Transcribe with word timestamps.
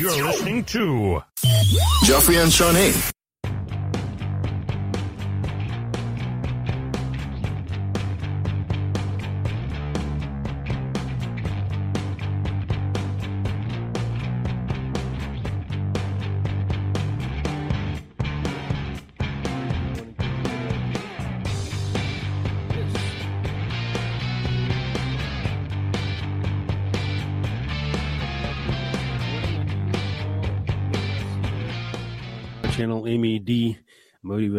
You're 0.00 0.24
listening 0.24 0.64
to 0.64 1.22
Joffrey 2.06 2.42
and 2.42 2.50
Shawnee. 2.50 3.19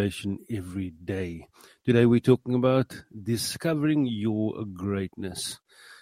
Motivation 0.01 0.39
Every 0.49 0.89
Day. 0.89 1.45
Today 1.85 2.07
we're 2.07 2.19
talking 2.19 2.55
about 2.55 3.03
discovering 3.21 4.07
your 4.07 4.65
greatness, 4.73 5.59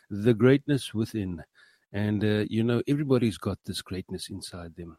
the 0.10 0.34
greatness 0.34 0.94
within. 0.94 1.44
And 1.92 2.24
uh, 2.24 2.46
you 2.50 2.64
know, 2.64 2.82
everybody's 2.88 3.38
got 3.38 3.58
this 3.66 3.82
greatness 3.82 4.30
inside 4.30 4.78
them. 4.78 4.98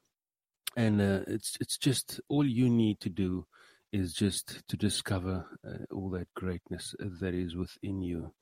And 0.76 1.00
uh, 1.00 1.20
it's 1.28 1.56
it's 1.62 1.78
just 1.78 2.20
all 2.28 2.46
you 2.46 2.68
need 2.68 3.00
to 3.00 3.08
do 3.08 3.46
is 3.90 4.12
just 4.12 4.68
to 4.68 4.76
discover 4.76 5.46
uh, 5.66 5.94
all 5.94 6.10
that 6.10 6.28
greatness 6.34 6.94
that 6.98 7.34
is 7.34 7.56
within 7.56 8.02
you. 8.02 8.34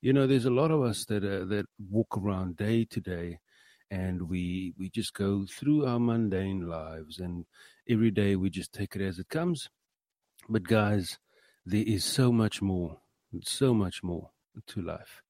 You 0.00 0.12
know, 0.12 0.26
there's 0.26 0.46
a 0.46 0.50
lot 0.50 0.72
of 0.72 0.82
us 0.82 1.04
that 1.04 1.22
uh, 1.22 1.44
that 1.44 1.66
walk 1.78 2.18
around 2.18 2.56
day 2.56 2.86
to 2.86 3.00
day 3.00 3.38
and 3.92 4.28
we 4.28 4.74
we 4.76 4.90
just 4.90 5.14
go 5.14 5.46
through 5.48 5.86
our 5.86 6.00
mundane 6.00 6.66
lives 6.66 7.20
and 7.20 7.44
every 7.88 8.10
day 8.10 8.34
we 8.34 8.50
just 8.50 8.72
take 8.72 8.96
it 8.96 9.02
as 9.02 9.20
it 9.20 9.28
comes 9.28 9.68
but 10.48 10.64
guys 10.64 11.18
there 11.64 11.84
is 11.86 12.04
so 12.04 12.32
much 12.32 12.60
more 12.60 12.98
so 13.42 13.72
much 13.72 14.02
more 14.02 14.30
to 14.66 14.80
life 14.82 15.22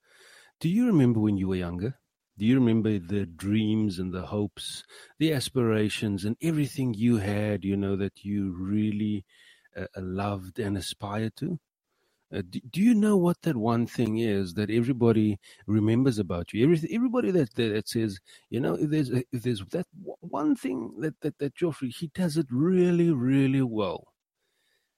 do 0.60 0.68
you 0.68 0.86
remember 0.86 1.20
when 1.20 1.36
you 1.36 1.48
were 1.48 1.56
younger 1.56 1.98
do 2.38 2.46
you 2.46 2.54
remember 2.54 2.98
the 2.98 3.26
dreams 3.26 3.98
and 3.98 4.12
the 4.12 4.26
hopes 4.26 4.84
the 5.18 5.32
aspirations 5.32 6.24
and 6.24 6.36
everything 6.42 6.94
you 6.94 7.18
had 7.18 7.64
you 7.64 7.76
know 7.76 7.96
that 7.96 8.24
you 8.24 8.54
really 8.58 9.24
uh, 9.76 9.86
loved 9.96 10.58
and 10.58 10.76
aspired 10.76 11.34
to 11.36 11.58
uh, 12.34 12.42
do, 12.48 12.60
do, 12.70 12.80
you 12.80 12.94
know 12.94 13.16
what 13.16 13.42
that 13.42 13.56
one 13.56 13.86
thing 13.86 14.16
is 14.18 14.54
that 14.54 14.70
everybody 14.70 15.38
remembers 15.66 16.18
about 16.18 16.52
you? 16.52 16.64
Every, 16.64 16.88
everybody 16.90 17.30
that, 17.30 17.54
that, 17.56 17.74
that 17.74 17.88
says, 17.88 18.18
you 18.48 18.58
know, 18.58 18.74
if 18.74 18.88
there's 18.88 19.10
if 19.10 19.42
there's 19.42 19.62
that 19.72 19.86
one 20.20 20.56
thing 20.56 20.94
that, 21.00 21.20
that 21.20 21.38
that 21.38 21.54
Joffrey 21.54 21.94
he 21.94 22.10
does 22.14 22.38
it 22.38 22.46
really 22.50 23.10
really 23.10 23.60
well. 23.60 24.11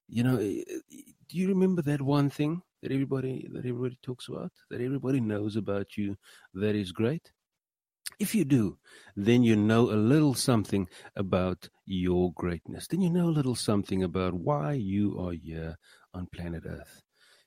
You 0.08 0.22
know, 0.22 0.38
eh, 0.38 0.62
eh, 0.68 0.96
do 1.28 1.38
you 1.38 1.48
remember 1.48 1.82
that 1.82 2.02
one 2.02 2.30
thing 2.30 2.62
that 2.82 2.92
everybody 2.92 3.48
that 3.52 3.66
everybody 3.66 3.98
talks 4.02 4.28
about 4.28 4.52
that 4.70 4.80
everybody 4.80 5.20
knows 5.20 5.56
about 5.56 5.96
you 5.96 6.16
that 6.54 6.74
is 6.74 6.92
great? 6.92 7.32
If 8.18 8.34
you 8.34 8.44
do, 8.44 8.78
then 9.16 9.42
you 9.42 9.56
know 9.56 9.90
a 9.90 9.96
little 9.96 10.34
something 10.34 10.88
about 11.16 11.68
your 11.86 12.32
greatness. 12.34 12.86
Then 12.86 13.00
you 13.00 13.10
know 13.10 13.28
a 13.28 13.36
little 13.38 13.54
something 13.54 14.02
about 14.02 14.34
why 14.34 14.72
you 14.72 15.18
are 15.18 15.32
here 15.32 15.76
on 16.12 16.26
planet 16.26 16.64
Earth. 16.66 17.03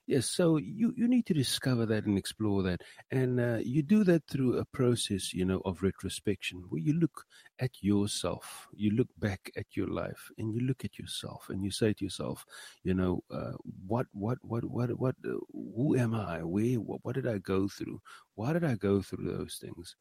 Yes, 0.08 0.25
so 0.30 0.55
you, 0.55 0.94
you 0.95 1.05
need 1.05 1.25
to 1.25 1.33
discover 1.33 1.86
that 1.86 2.05
and 2.05 2.17
explore 2.17 2.63
that. 2.63 2.81
And 3.11 3.41
uh, 3.41 3.58
you 3.61 3.83
do 3.83 4.05
that 4.05 4.25
through 4.25 4.58
a 4.58 4.64
process, 4.64 5.33
you 5.33 5.44
know, 5.44 5.61
of 5.66 5.83
retrospection, 5.83 6.64
where 6.70 6.81
you 6.81 6.93
look 6.93 7.26
at 7.59 7.71
yourself, 7.81 8.70
you 8.73 8.92
look 8.92 9.09
back 9.20 9.52
at 9.58 9.65
your 9.76 9.87
life, 9.87 10.31
and 10.37 10.54
you 10.54 10.61
look 10.61 10.86
at 10.86 10.98
yourself, 10.98 11.48
and 11.49 11.61
you 11.61 11.71
say 11.71 11.92
to 11.92 12.05
yourself, 12.05 12.45
you 12.86 12.93
know, 12.93 13.21
uh, 13.30 13.52
what, 13.86 14.08
what, 14.14 14.37
what, 14.43 14.64
what, 14.64 14.98
what, 14.98 15.15
uh, 15.26 15.33
who 15.52 15.98
am 15.98 16.15
I? 16.15 16.42
Where, 16.42 16.76
what, 16.80 16.99
what 17.04 17.15
did 17.15 17.27
I 17.27 17.39
go 17.39 17.67
through? 17.67 17.99
Why 18.36 18.54
did 18.54 18.64
I 18.64 18.76
go 18.76 19.02
through 19.02 19.26
those 19.30 19.60
things? 19.61 19.98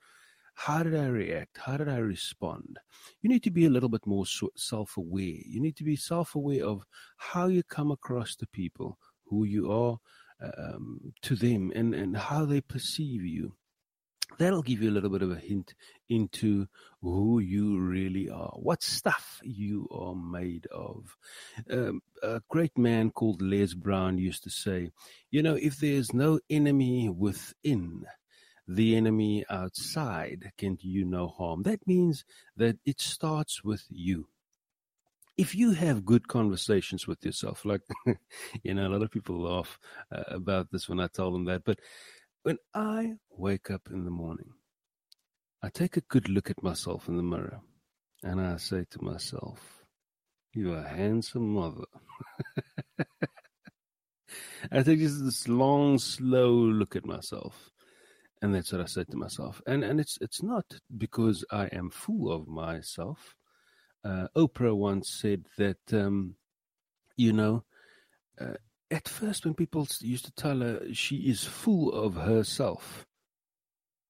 How 0.55 0.85
did 0.85 0.95
I 0.95 1.09
react? 1.09 1.59
How 1.59 1.77
did 1.77 1.89
I 1.89 1.99
respond? 1.99 2.79
You 3.23 3.29
need 3.29 3.43
to 3.43 3.51
be 3.51 3.67
a 3.67 3.71
little 3.71 3.89
bit 3.89 4.07
more 4.07 4.25
self 4.25 4.97
aware. 4.97 5.43
You 5.45 5.61
need 5.61 5.77
to 5.77 5.85
be 5.85 5.97
self 5.97 6.37
aware 6.37 6.65
of 6.65 6.85
how 7.17 7.49
you 7.49 7.65
come 7.65 7.91
across 7.91 8.37
to 8.37 8.47
people 8.47 8.99
who 9.29 9.45
you 9.45 9.71
are 9.71 9.99
um, 10.41 11.13
to 11.23 11.35
them 11.35 11.73
and, 11.75 11.95
and 11.95 12.17
how 12.17 12.45
they 12.45 12.61
perceive 12.61 13.25
you. 13.25 13.55
That'll 14.39 14.63
give 14.63 14.83
you 14.83 14.91
a 14.91 14.93
little 14.93 15.09
bit 15.09 15.23
of 15.23 15.31
a 15.31 15.37
hint 15.37 15.75
into 16.09 16.67
who 17.01 17.39
you 17.39 17.79
really 17.79 18.29
are, 18.29 18.53
what 18.57 18.83
stuff 18.83 19.41
you 19.43 19.89
are 19.91 20.15
made 20.15 20.67
of. 20.67 21.17
Um, 21.71 22.03
a 22.23 22.43
great 22.49 22.77
man 22.77 23.13
called 23.13 23.41
Les 23.41 23.73
Brown 23.73 24.19
used 24.19 24.43
to 24.43 24.51
say, 24.51 24.91
You 25.31 25.43
know, 25.43 25.55
if 25.55 25.79
there's 25.79 26.13
no 26.13 26.41
enemy 26.51 27.09
within, 27.09 28.05
the 28.69 28.97
enemy 28.97 29.45
outside 29.49 30.51
can 30.59 30.75
do 30.75 30.89
you 30.89 31.05
no 31.05 31.29
harm. 31.29 31.63
That 31.63 31.87
means 31.87 32.25
that 32.57 32.79
it 32.85 33.01
starts 33.01 33.63
with 33.63 33.85
you 33.89 34.29
if 35.37 35.55
you 35.55 35.73
have 35.73 36.05
good 36.05 36.29
conversations 36.29 37.07
with 37.07 37.25
yourself, 37.25 37.65
like, 37.65 37.83
you 38.63 38.75
know, 38.75 38.87
a 38.87 38.93
lot 38.93 39.03
of 39.03 39.11
people 39.11 39.41
laugh 39.41 39.79
uh, 40.15 40.25
about 40.29 40.71
this 40.71 40.89
when 40.89 41.01
I 41.01 41.09
tell 41.09 41.31
them 41.33 41.45
that, 41.45 41.65
but 41.65 41.79
when 42.43 42.59
I 42.75 43.15
wake 43.31 43.71
up 43.71 43.83
in 43.91 44.05
the 44.05 44.11
morning, 44.11 44.51
I 45.63 45.69
take 45.69 45.97
a 45.97 46.03
good 46.03 46.29
look 46.29 46.51
at 46.51 46.63
myself 46.63 47.09
in 47.09 47.17
the 47.17 47.23
mirror 47.23 47.61
and 48.23 48.41
I 48.41 48.57
say 48.57 48.85
to 48.91 49.05
myself, 49.05 49.85
You're 50.55 50.79
a 50.79 50.89
handsome 50.89 51.55
mother. 51.55 51.85
I 54.73 54.83
take 54.83 54.99
just 55.01 55.25
this 55.25 55.49
long, 55.49 55.99
slow 55.99 56.51
look 56.51 56.97
at 56.97 57.07
myself. 57.07 57.71
And 58.43 58.55
that's 58.55 58.73
what 58.73 58.81
I 58.81 58.87
said 58.87 59.09
to 59.11 59.17
myself. 59.17 59.63
And 59.67 59.83
and 59.83 59.99
it's 59.99 60.19
it's 60.21 60.43
not 60.43 60.67
because 60.97 61.45
I 61.51 61.67
am 61.67 61.91
full 61.91 62.31
of 62.31 62.47
myself 62.47 63.35
uh, 64.07 64.29
Oprah 64.37 64.77
once 64.77 65.11
said 65.11 65.47
that, 65.59 65.93
um, 65.93 66.37
you 67.17 67.33
know, 67.33 67.65
uh, 68.41 68.55
at 68.91 69.09
first 69.09 69.45
when 69.45 69.55
people 69.55 69.87
used 70.01 70.27
to 70.27 70.33
tell 70.33 70.61
her 70.61 70.81
she 70.93 71.17
is 71.17 71.45
full 71.45 71.93
of 71.93 72.15
herself, 72.15 73.07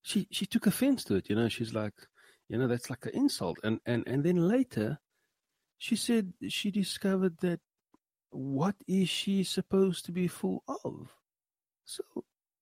she 0.02 0.28
she 0.30 0.44
took 0.46 0.66
offense 0.66 1.02
to 1.04 1.14
it. 1.14 1.30
You 1.30 1.36
know, 1.36 1.48
she's 1.48 1.72
like, 1.72 1.94
you 2.48 2.58
know, 2.58 2.68
that's 2.68 2.90
like 2.90 3.06
an 3.06 3.12
insult. 3.14 3.58
And 3.64 3.80
and 3.86 4.06
and 4.06 4.22
then 4.22 4.48
later, 4.48 4.98
she 5.78 5.96
said 5.96 6.34
she 6.48 6.70
discovered 6.70 7.38
that 7.38 7.60
what 8.30 8.76
is 8.86 9.08
she 9.08 9.44
supposed 9.44 10.04
to 10.04 10.12
be 10.12 10.28
full 10.28 10.62
of? 10.68 11.14
So, 11.84 12.02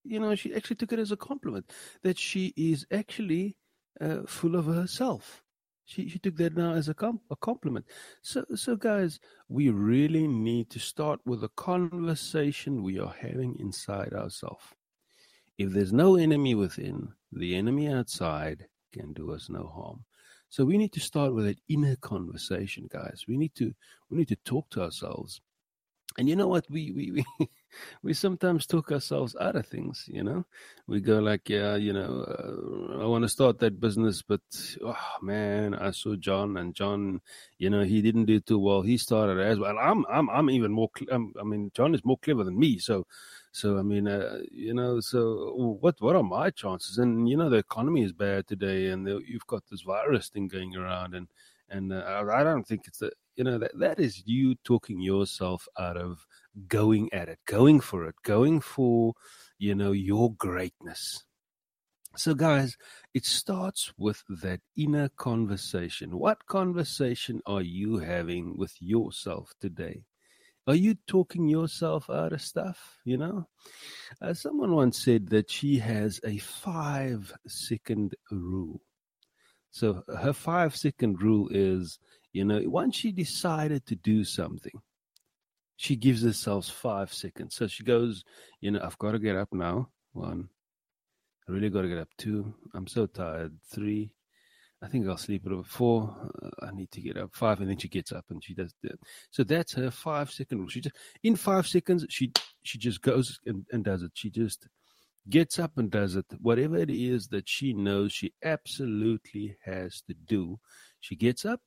you 0.04 0.20
know, 0.20 0.34
she 0.36 0.54
actually 0.54 0.76
took 0.76 0.92
it 0.92 0.98
as 0.98 1.10
a 1.10 1.16
compliment 1.16 1.72
that 2.02 2.18
she 2.18 2.52
is 2.56 2.86
actually 2.92 3.56
uh, 4.00 4.20
full 4.26 4.54
of 4.54 4.66
herself. 4.66 5.43
She, 5.84 6.08
she 6.08 6.18
took 6.18 6.36
that 6.36 6.56
now 6.56 6.72
as 6.72 6.88
a, 6.88 6.94
com- 6.94 7.20
a 7.30 7.36
compliment. 7.36 7.84
So, 8.22 8.44
so 8.54 8.74
guys, 8.76 9.20
we 9.48 9.70
really 9.70 10.26
need 10.26 10.70
to 10.70 10.78
start 10.78 11.20
with 11.26 11.44
a 11.44 11.50
conversation 11.50 12.82
we 12.82 12.98
are 12.98 13.14
having 13.20 13.56
inside 13.58 14.14
ourselves. 14.14 14.64
If 15.58 15.70
there's 15.70 15.92
no 15.92 16.16
enemy 16.16 16.54
within, 16.54 17.08
the 17.32 17.54
enemy 17.54 17.88
outside 17.88 18.66
can 18.92 19.12
do 19.12 19.32
us 19.32 19.48
no 19.48 19.66
harm. 19.66 20.04
So 20.48 20.64
we 20.64 20.78
need 20.78 20.92
to 20.92 21.00
start 21.00 21.34
with 21.34 21.46
an 21.46 21.56
inner 21.68 21.96
conversation, 21.96 22.86
guys. 22.88 23.24
We 23.26 23.36
need 23.36 23.54
to 23.56 23.74
we 24.08 24.18
need 24.18 24.28
to 24.28 24.36
talk 24.36 24.70
to 24.70 24.82
ourselves. 24.82 25.40
And 26.16 26.28
you 26.28 26.36
know 26.36 26.48
what? 26.48 26.70
We 26.70 26.92
we, 26.92 27.10
we 27.10 27.48
we 28.02 28.12
sometimes 28.12 28.66
talk 28.66 28.92
ourselves 28.92 29.36
out 29.40 29.56
of 29.56 29.66
things, 29.66 30.04
you 30.06 30.22
know. 30.22 30.44
We 30.86 31.00
go 31.00 31.18
like, 31.18 31.48
yeah, 31.48 31.76
you 31.76 31.92
know, 31.92 32.24
uh, 32.28 33.02
I 33.02 33.06
want 33.06 33.22
to 33.22 33.28
start 33.28 33.58
that 33.60 33.80
business, 33.80 34.22
but 34.22 34.40
oh 34.82 34.96
man, 35.22 35.74
I 35.74 35.90
saw 35.90 36.16
John, 36.16 36.56
and 36.56 36.74
John, 36.74 37.20
you 37.58 37.70
know, 37.70 37.82
he 37.82 38.02
didn't 38.02 38.26
do 38.26 38.40
too 38.40 38.58
well. 38.58 38.82
He 38.82 38.98
started 38.98 39.40
as 39.40 39.58
well. 39.58 39.78
I'm, 39.78 40.04
I'm, 40.10 40.28
I'm 40.30 40.50
even 40.50 40.72
more. 40.72 40.90
I'm, 41.10 41.32
I 41.40 41.44
mean, 41.44 41.70
John 41.74 41.94
is 41.94 42.04
more 42.04 42.18
clever 42.18 42.44
than 42.44 42.58
me, 42.58 42.78
so, 42.78 43.06
so 43.52 43.78
I 43.78 43.82
mean, 43.82 44.08
uh, 44.08 44.40
you 44.50 44.74
know, 44.74 45.00
so 45.00 45.76
what, 45.80 45.96
what 46.00 46.16
are 46.16 46.22
my 46.22 46.50
chances? 46.50 46.98
And 46.98 47.28
you 47.28 47.36
know, 47.36 47.48
the 47.48 47.58
economy 47.58 48.02
is 48.02 48.12
bad 48.12 48.46
today, 48.46 48.88
and 48.88 49.06
the, 49.06 49.20
you've 49.26 49.46
got 49.46 49.62
this 49.70 49.82
virus 49.82 50.28
thing 50.28 50.48
going 50.48 50.76
around, 50.76 51.14
and 51.14 51.28
and 51.70 51.92
uh, 51.92 52.24
I 52.32 52.44
don't 52.44 52.66
think 52.66 52.86
it's 52.86 53.02
a, 53.02 53.10
you 53.36 53.44
know, 53.44 53.58
that 53.58 53.72
that 53.78 53.98
is 53.98 54.22
you 54.26 54.54
talking 54.64 55.00
yourself 55.00 55.66
out 55.78 55.96
of 55.96 56.26
going 56.68 57.12
at 57.12 57.28
it, 57.28 57.38
going 57.46 57.80
for 57.80 58.06
it, 58.06 58.14
going 58.24 58.60
for, 58.60 59.14
you 59.58 59.74
know, 59.74 59.92
your 59.92 60.32
greatness. 60.34 61.24
So, 62.16 62.34
guys, 62.34 62.76
it 63.12 63.24
starts 63.24 63.92
with 63.98 64.22
that 64.28 64.60
inner 64.76 65.08
conversation. 65.08 66.16
What 66.16 66.46
conversation 66.46 67.40
are 67.44 67.62
you 67.62 67.98
having 67.98 68.56
with 68.56 68.74
yourself 68.80 69.52
today? 69.60 70.04
Are 70.66 70.76
you 70.76 70.94
talking 71.06 71.48
yourself 71.48 72.08
out 72.08 72.32
of 72.32 72.40
stuff? 72.40 72.98
You 73.04 73.18
know, 73.18 73.48
uh, 74.22 74.32
someone 74.32 74.72
once 74.72 75.02
said 75.02 75.28
that 75.28 75.50
she 75.50 75.78
has 75.78 76.20
a 76.24 76.38
five 76.38 77.32
second 77.46 78.14
rule. 78.30 78.80
So 79.72 80.04
her 80.16 80.32
five 80.32 80.76
second 80.76 81.20
rule 81.20 81.48
is, 81.50 81.98
you 82.32 82.44
know, 82.44 82.62
once 82.66 82.96
she 82.96 83.10
decided 83.10 83.84
to 83.86 83.96
do 83.96 84.22
something, 84.24 84.80
she 85.76 85.96
gives 85.96 86.22
herself 86.22 86.66
five 86.66 87.12
seconds. 87.12 87.54
So 87.54 87.66
she 87.66 87.84
goes, 87.84 88.24
you 88.60 88.70
know, 88.70 88.80
I've 88.82 88.98
got 88.98 89.12
to 89.12 89.18
get 89.18 89.36
up 89.36 89.48
now. 89.52 89.88
One, 90.12 90.48
I 91.48 91.52
really 91.52 91.70
got 91.70 91.82
to 91.82 91.88
get 91.88 91.98
up. 91.98 92.08
Two, 92.16 92.54
I'm 92.74 92.86
so 92.86 93.06
tired. 93.06 93.52
Three, 93.72 94.12
I 94.82 94.88
think 94.88 95.08
I'll 95.08 95.16
sleep 95.16 95.46
at 95.46 95.52
over 95.52 95.64
four. 95.64 96.14
Uh, 96.42 96.66
I 96.66 96.70
need 96.70 96.90
to 96.92 97.00
get 97.00 97.16
up. 97.16 97.30
Five, 97.32 97.60
and 97.60 97.68
then 97.68 97.78
she 97.78 97.88
gets 97.88 98.12
up 98.12 98.24
and 98.30 98.42
she 98.42 98.54
does 98.54 98.74
that. 98.82 98.98
So 99.30 99.42
that's 99.42 99.72
her 99.72 99.90
five 99.90 100.30
second 100.30 100.58
rule. 100.58 100.68
She 100.68 100.80
just 100.80 100.96
in 101.22 101.36
five 101.36 101.66
seconds, 101.66 102.06
she 102.08 102.32
she 102.62 102.78
just 102.78 103.02
goes 103.02 103.40
and, 103.46 103.64
and 103.72 103.84
does 103.84 104.02
it. 104.02 104.12
She 104.14 104.30
just 104.30 104.68
gets 105.28 105.58
up 105.58 105.72
and 105.78 105.90
does 105.90 106.16
it. 106.16 106.26
Whatever 106.40 106.76
it 106.76 106.90
is 106.90 107.28
that 107.28 107.48
she 107.48 107.72
knows 107.72 108.12
she 108.12 108.32
absolutely 108.44 109.56
has 109.64 110.02
to 110.06 110.14
do, 110.26 110.60
she 111.00 111.16
gets 111.16 111.44
up 111.44 111.60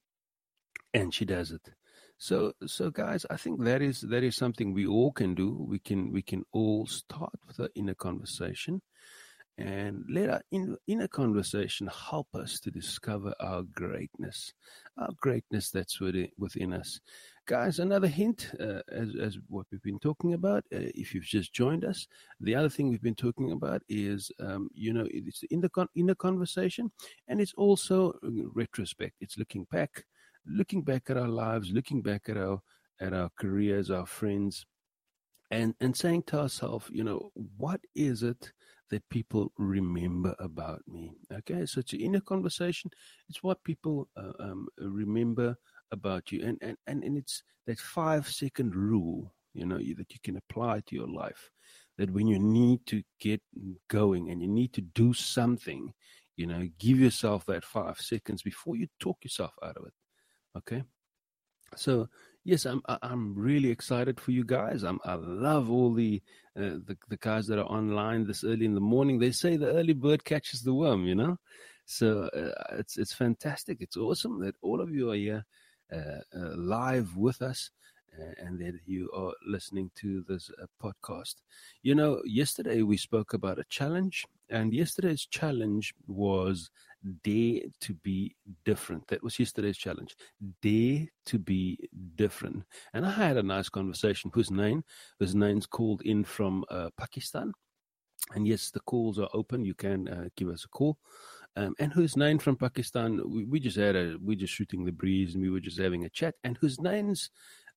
and 0.94 1.14
she 1.14 1.26
does 1.26 1.52
it. 1.52 1.70
So, 2.18 2.54
so 2.66 2.90
guys, 2.90 3.26
I 3.30 3.38
think 3.38 3.64
that 3.64 3.82
is 3.82 4.02
that 4.02 4.24
is 4.24 4.36
something 4.36 4.74
we 4.74 4.88
all 4.88 5.12
can 5.12 5.36
do. 5.36 5.66
We 5.70 5.80
can 5.80 6.12
we 6.12 6.24
can 6.24 6.44
all 6.52 6.88
start 6.88 7.36
with 7.48 7.60
an 7.60 7.70
inner 7.76 7.94
conversation, 7.94 8.82
and 9.58 10.04
let 10.10 10.30
our 10.30 10.42
in, 10.52 10.76
inner 10.88 11.08
conversation 11.08 11.88
help 11.88 12.28
us 12.34 12.60
to 12.62 12.72
discover 12.72 13.36
our 13.40 13.62
greatness, 13.62 14.52
our 14.98 15.10
greatness 15.22 15.70
that's 15.70 16.00
within, 16.00 16.30
within 16.40 16.74
us. 16.74 17.00
Guys, 17.46 17.80
another 17.80 18.08
hint, 18.08 18.52
uh, 18.60 18.82
as, 18.92 19.16
as 19.22 19.38
what 19.48 19.68
we've 19.72 19.82
been 19.82 20.00
talking 20.00 20.34
about, 20.34 20.66
uh, 20.74 20.92
if 20.96 21.14
you've 21.14 21.24
just 21.24 21.54
joined 21.54 21.86
us, 21.86 22.06
the 22.42 22.56
other 22.56 22.68
thing 22.68 22.90
we've 22.90 23.02
been 23.02 23.16
talking 23.16 23.52
about 23.54 23.82
is, 23.88 24.32
um, 24.42 24.70
you 24.74 24.92
know, 24.92 25.08
it's 25.10 25.44
in 25.44 25.62
the 25.62 25.70
con- 25.70 25.88
inner 25.96 26.16
conversation, 26.16 26.92
and 27.28 27.40
it's 27.40 27.54
also 27.54 28.14
retrospect. 28.54 29.14
It's 29.22 29.38
looking 29.38 29.66
back, 29.72 30.04
looking 30.50 30.82
back 30.82 31.10
at 31.10 31.18
our 31.18 31.28
lives, 31.28 31.72
looking 31.72 32.02
back 32.02 32.30
at 32.30 32.38
our 32.38 32.62
at 33.00 33.14
our 33.14 33.30
careers, 33.40 33.92
our 33.92 34.06
friends, 34.06 34.66
and 35.52 35.76
and 35.80 35.96
saying 35.96 36.24
to 36.24 36.40
ourselves, 36.40 36.88
you 36.92 37.04
know, 37.04 37.32
what 37.58 37.82
is 37.96 38.24
it 38.24 38.52
that 38.90 39.08
people 39.10 39.52
remember 39.58 40.36
about 40.40 40.82
me? 40.88 41.12
Okay, 41.32 41.66
so 41.66 41.80
it's 41.80 41.94
an 41.94 42.02
inner 42.02 42.22
conversation. 42.22 42.90
It's 43.30 43.44
what 43.44 43.64
people 43.64 44.08
uh, 44.16 44.32
um, 44.40 44.68
remember 44.78 45.58
about 45.92 46.32
you, 46.32 46.44
and 46.44 46.58
and 46.62 46.78
and, 46.88 47.04
and 47.04 47.18
it's 47.18 47.44
that 47.66 47.80
five 47.80 48.28
second 48.28 48.76
rule, 48.76 49.34
you 49.54 49.66
know, 49.66 49.78
that 49.78 50.14
you 50.14 50.20
can 50.24 50.38
apply 50.38 50.82
to 50.88 50.96
your 50.96 51.08
life. 51.08 51.52
That 51.98 52.12
when 52.12 52.28
you 52.28 52.40
need 52.40 52.86
to 52.88 53.02
get 53.20 53.42
going 53.90 54.30
and 54.30 54.42
you 54.42 54.48
need 54.48 54.72
to 54.74 54.82
do 54.82 55.14
something, 55.14 55.94
you 56.36 56.46
know, 56.46 56.68
give 56.78 57.00
yourself 57.00 57.46
that 57.48 57.64
five 57.64 58.00
seconds 58.00 58.44
before 58.44 58.76
you 58.76 58.88
talk 59.00 59.18
yourself 59.24 59.54
out 59.64 59.78
of 59.78 59.88
it. 59.88 59.94
Okay. 60.58 60.84
So 61.76 62.10
yes, 62.44 62.66
I'm 62.66 62.82
I'm 62.88 63.36
really 63.36 63.70
excited 63.70 64.20
for 64.20 64.32
you 64.32 64.44
guys. 64.44 64.84
I'm 64.84 65.00
I 65.06 65.16
love 65.16 65.70
all 65.70 65.94
the 65.94 66.22
uh, 66.56 66.82
the 66.86 66.98
the 67.10 67.18
guys 67.18 67.48
that 67.48 67.60
are 67.60 67.66
online 67.66 68.26
this 68.26 68.44
early 68.44 68.66
in 68.66 68.74
the 68.74 68.82
morning. 68.82 69.20
They 69.20 69.32
say 69.32 69.58
the 69.58 69.72
early 69.74 69.94
bird 69.94 70.24
catches 70.24 70.62
the 70.62 70.74
worm, 70.74 71.06
you 71.06 71.16
know. 71.16 71.38
So 71.86 72.30
uh, 72.34 72.78
it's 72.80 72.98
it's 72.98 73.14
fantastic. 73.14 73.78
It's 73.82 73.98
awesome 73.98 74.40
that 74.42 74.56
all 74.62 74.82
of 74.82 74.90
you 74.90 75.12
are 75.12 75.16
here 75.16 75.46
uh, 75.94 76.22
uh 76.36 76.56
live 76.56 77.16
with 77.16 77.42
us 77.42 77.72
and 78.40 78.60
that 78.60 78.80
you 78.86 79.10
are 79.16 79.34
listening 79.46 79.92
to 79.96 80.24
this 80.28 80.50
uh, 80.62 80.66
podcast. 80.82 81.36
You 81.84 81.96
know, 81.96 82.22
yesterday 82.26 82.82
we 82.82 82.98
spoke 82.98 83.34
about 83.34 83.60
a 83.60 83.64
challenge, 83.70 84.26
and 84.50 84.74
yesterday's 84.74 85.26
challenge 85.26 85.94
was 86.08 86.70
dare 87.24 87.62
to 87.82 87.94
be 87.96 88.36
different. 88.66 89.08
That 89.08 89.24
was 89.24 89.40
yesterday's 89.40 89.78
challenge. 89.78 90.16
Dare 90.62 91.08
to 91.28 91.40
be 91.40 91.78
different. 92.16 92.64
And 92.94 93.06
I 93.06 93.12
had 93.12 93.38
a 93.38 93.44
nice 93.44 93.70
conversation 93.70 94.32
with 94.34 94.52
Nain. 94.52 94.84
His 95.20 95.36
name's 95.36 95.66
called 95.66 96.02
in 96.04 96.24
from 96.24 96.66
uh, 96.70 96.90
Pakistan. 96.98 97.54
And 98.36 98.48
yes, 98.48 98.72
the 98.72 98.80
calls 98.82 99.20
are 99.20 99.30
open. 99.34 99.64
You 99.64 99.76
can 99.76 100.08
uh, 100.08 100.30
give 100.36 100.50
us 100.50 100.66
a 100.66 100.70
call. 100.70 100.98
Um, 101.56 101.74
and 101.80 101.92
Husnain 101.92 102.40
from 102.40 102.56
Pakistan, 102.56 103.20
we, 103.28 103.46
we, 103.46 103.60
just 103.60 103.78
had 103.78 103.96
a, 103.96 104.16
we 104.24 104.36
just 104.36 104.54
shooting 104.54 104.86
the 104.86 104.92
breeze 104.92 105.34
and 105.34 105.42
we 105.42 105.50
were 105.50 105.60
just 105.60 105.80
having 105.80 106.06
a 106.06 106.10
chat. 106.10 106.36
And 106.44 106.58
Husnain's 106.58 107.32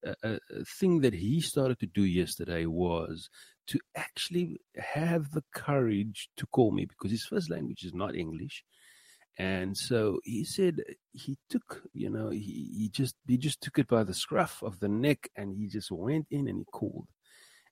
uh, 0.06 0.14
uh, 0.22 0.38
thing 0.78 1.00
that 1.00 1.14
he 1.14 1.40
started 1.40 1.78
to 1.81 1.87
do 1.87 2.05
yesterday 2.05 2.67
was 2.67 3.31
to 3.69 3.78
actually 3.96 4.61
have 4.76 5.31
the 5.31 5.44
courage 5.55 6.28
to 6.37 6.46
call 6.46 6.72
me 6.72 6.84
because 6.84 7.11
his 7.11 7.25
first 7.25 7.50
language 7.50 7.84
is 7.84 7.94
not 7.94 8.17
English. 8.17 8.64
And 9.40 9.75
so 9.75 10.20
he 10.22 10.44
said 10.44 10.82
he 11.12 11.38
took, 11.48 11.82
you 11.94 12.10
know, 12.10 12.28
he, 12.28 12.75
he 12.76 12.90
just 12.92 13.14
he 13.26 13.38
just 13.38 13.62
took 13.62 13.78
it 13.78 13.88
by 13.88 14.04
the 14.04 14.12
scruff 14.12 14.62
of 14.62 14.81
the 14.81 14.88
neck 14.88 15.31
and 15.34 15.56
he 15.56 15.66
just 15.66 15.90
went 15.90 16.26
in 16.31 16.46
and 16.46 16.58
he 16.58 16.64
called. 16.70 17.06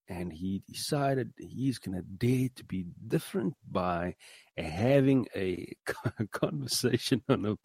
And 0.08 0.32
he 0.32 0.62
decided 0.66 1.34
he's 1.36 1.78
to 1.78 2.02
dare 2.02 2.48
to 2.56 2.64
be 2.64 2.86
different 3.06 3.52
by 3.70 4.14
having 4.62 5.26
a 5.34 5.72
conversation 6.32 7.22
on 7.28 7.44
a 7.46 7.56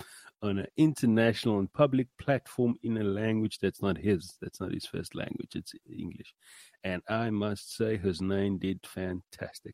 on 0.44 0.60
an 0.60 0.68
international 0.76 1.60
and 1.60 1.72
public 1.72 2.08
platform 2.20 2.76
in 2.84 2.98
a 2.98 3.04
language 3.04 3.60
that's 3.60 3.82
not 3.82 3.98
his. 3.98 4.36
That's 4.42 4.60
not 4.60 4.74
his 4.74 4.86
first 4.86 5.16
language. 5.16 5.56
It's 5.56 5.74
English. 5.90 6.34
And 6.84 7.02
I 7.08 7.30
must 7.30 7.78
say, 7.78 7.98
Husnain 7.98 8.58
did 8.60 8.86
fantastic. 8.86 9.74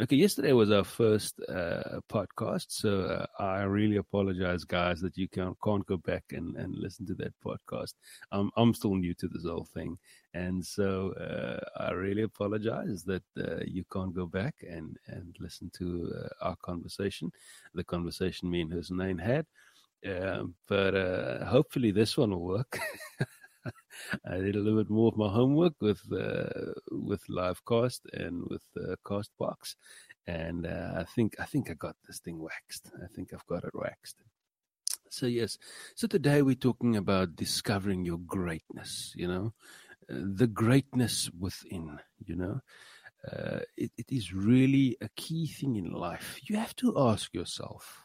Okay, 0.00 0.14
yesterday 0.14 0.52
was 0.52 0.70
our 0.70 0.84
first 0.84 1.40
uh, 1.48 2.00
podcast, 2.08 2.66
so 2.68 3.00
uh, 3.00 3.26
I 3.42 3.62
really 3.62 3.96
apologize, 3.96 4.62
guys, 4.62 5.00
that 5.00 5.16
you 5.16 5.26
can't, 5.28 5.56
can't 5.64 5.84
go 5.86 5.96
back 5.96 6.24
and, 6.30 6.54
and 6.56 6.72
listen 6.76 7.04
to 7.06 7.14
that 7.14 7.32
podcast. 7.44 7.94
I'm 8.30 8.50
I'm 8.56 8.74
still 8.74 8.94
new 8.94 9.14
to 9.14 9.26
this 9.26 9.44
whole 9.44 9.66
thing, 9.74 9.98
and 10.34 10.64
so 10.64 11.12
uh, 11.14 11.82
I 11.82 11.92
really 11.92 12.22
apologize 12.22 13.02
that 13.04 13.24
uh, 13.38 13.64
you 13.66 13.84
can't 13.92 14.14
go 14.14 14.26
back 14.26 14.54
and 14.68 14.96
and 15.08 15.34
listen 15.40 15.70
to 15.78 16.12
uh, 16.14 16.45
our 16.46 16.56
conversation, 16.62 17.30
the 17.74 17.84
conversation 17.84 18.50
me 18.50 18.62
and 18.62 18.72
Husnain 18.72 19.18
had. 19.18 19.46
Um, 20.06 20.54
but 20.68 20.94
uh, 20.94 21.44
hopefully 21.44 21.90
this 21.90 22.16
one 22.16 22.30
will 22.30 22.44
work. 22.44 22.78
I 24.24 24.36
did 24.36 24.56
a 24.56 24.60
little 24.60 24.78
bit 24.78 24.90
more 24.90 25.08
of 25.08 25.16
my 25.16 25.28
homework 25.28 25.74
with 25.80 26.00
uh, 26.12 26.72
with 26.90 27.22
Livecast 27.28 28.00
and 28.12 28.44
with 28.48 28.62
uh, 28.76 28.94
Castbox, 29.04 29.74
and 30.26 30.66
uh, 30.66 30.92
I 30.96 31.04
think 31.04 31.36
I 31.40 31.44
think 31.44 31.70
I 31.70 31.74
got 31.74 31.96
this 32.06 32.20
thing 32.20 32.38
waxed. 32.38 32.90
I 33.02 33.06
think 33.14 33.32
I've 33.32 33.46
got 33.46 33.64
it 33.64 33.74
waxed. 33.74 34.22
So 35.08 35.26
yes, 35.26 35.58
so 35.94 36.06
today 36.06 36.42
we're 36.42 36.54
talking 36.54 36.96
about 36.96 37.36
discovering 37.36 38.04
your 38.04 38.18
greatness. 38.18 39.12
You 39.16 39.28
know, 39.28 39.54
uh, 40.10 40.22
the 40.34 40.46
greatness 40.46 41.30
within. 41.38 41.98
You 42.24 42.36
know, 42.36 42.60
uh, 43.32 43.60
it, 43.76 43.90
it 43.96 44.06
is 44.10 44.32
really 44.32 44.96
a 45.00 45.08
key 45.16 45.46
thing 45.46 45.76
in 45.76 45.92
life. 45.92 46.38
You 46.44 46.56
have 46.56 46.76
to 46.76 46.94
ask 46.98 47.34
yourself 47.34 48.04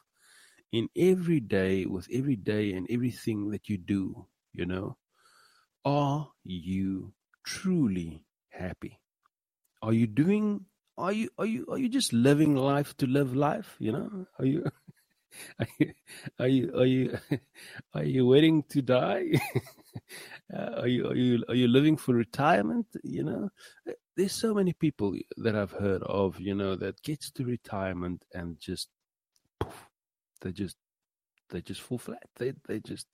in 0.71 0.89
every 0.97 1.39
day, 1.39 1.85
with 1.85 2.07
every 2.13 2.35
day 2.35 2.73
and 2.73 2.87
everything 2.89 3.49
that 3.51 3.69
you 3.69 3.77
do, 3.77 4.25
you 4.53 4.65
know, 4.65 4.97
are 5.85 6.29
you 6.43 7.13
truly 7.43 8.25
happy? 8.49 8.99
Are 9.81 9.93
you 9.93 10.07
doing 10.07 10.65
are 10.97 11.11
you 11.13 11.29
are 11.39 11.45
you 11.45 11.65
are 11.69 11.77
you 11.77 11.89
just 11.89 12.13
living 12.13 12.55
life 12.55 12.95
to 12.97 13.07
live 13.07 13.35
life, 13.35 13.75
you 13.79 13.91
know? 13.91 14.27
Are 14.39 14.45
you 14.45 14.65
are 15.59 15.67
you 15.79 15.93
are 16.39 16.47
you 16.47 16.71
are 16.77 16.85
you, 16.85 17.19
are 17.93 18.03
you 18.03 18.25
waiting 18.27 18.63
to 18.69 18.81
die? 18.81 19.25
uh, 20.53 20.81
are 20.81 20.87
you 20.87 21.07
are 21.07 21.15
you 21.15 21.43
are 21.49 21.55
you 21.55 21.67
living 21.67 21.97
for 21.97 22.13
retirement? 22.13 22.85
You 23.03 23.23
know, 23.23 23.49
there's 24.15 24.33
so 24.33 24.53
many 24.53 24.73
people 24.73 25.15
that 25.37 25.55
I've 25.55 25.71
heard 25.71 26.03
of, 26.03 26.39
you 26.39 26.53
know, 26.53 26.75
that 26.75 27.01
gets 27.01 27.31
to 27.31 27.45
retirement 27.45 28.23
and 28.33 28.59
just 28.59 28.89
poof, 29.59 29.87
they 30.41 30.51
just 30.51 30.75
they 31.49 31.61
just 31.61 31.81
fall 31.81 31.97
flat. 31.97 32.27
They 32.37 32.53
they 32.67 32.79
just 32.79 33.07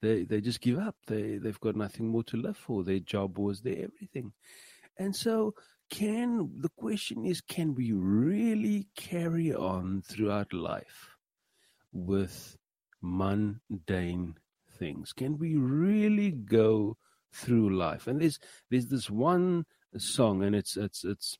they 0.00 0.24
they 0.24 0.40
just 0.40 0.60
give 0.60 0.78
up. 0.78 0.96
They 1.06 1.38
they've 1.38 1.60
got 1.60 1.76
nothing 1.76 2.08
more 2.08 2.24
to 2.24 2.36
live 2.36 2.56
for. 2.56 2.84
Their 2.84 3.00
job 3.00 3.38
was 3.38 3.60
their 3.60 3.84
everything, 3.84 4.32
and 4.98 5.14
so 5.14 5.54
can 5.90 6.50
the 6.60 6.70
question 6.76 7.24
is 7.24 7.40
can 7.40 7.74
we 7.74 7.92
really 7.92 8.88
carry 8.96 9.54
on 9.54 10.02
throughout 10.02 10.52
life 10.52 11.16
with 11.92 12.56
mundane 13.02 14.34
things? 14.78 15.12
Can 15.12 15.38
we 15.38 15.56
really 15.56 16.30
go 16.30 16.96
through 17.32 17.76
life? 17.76 18.06
And 18.06 18.20
there's 18.20 18.38
there's 18.70 18.86
this 18.86 19.10
one 19.10 19.64
song, 19.96 20.42
and 20.44 20.54
it's 20.54 20.76
it's 20.76 21.04
it's 21.04 21.38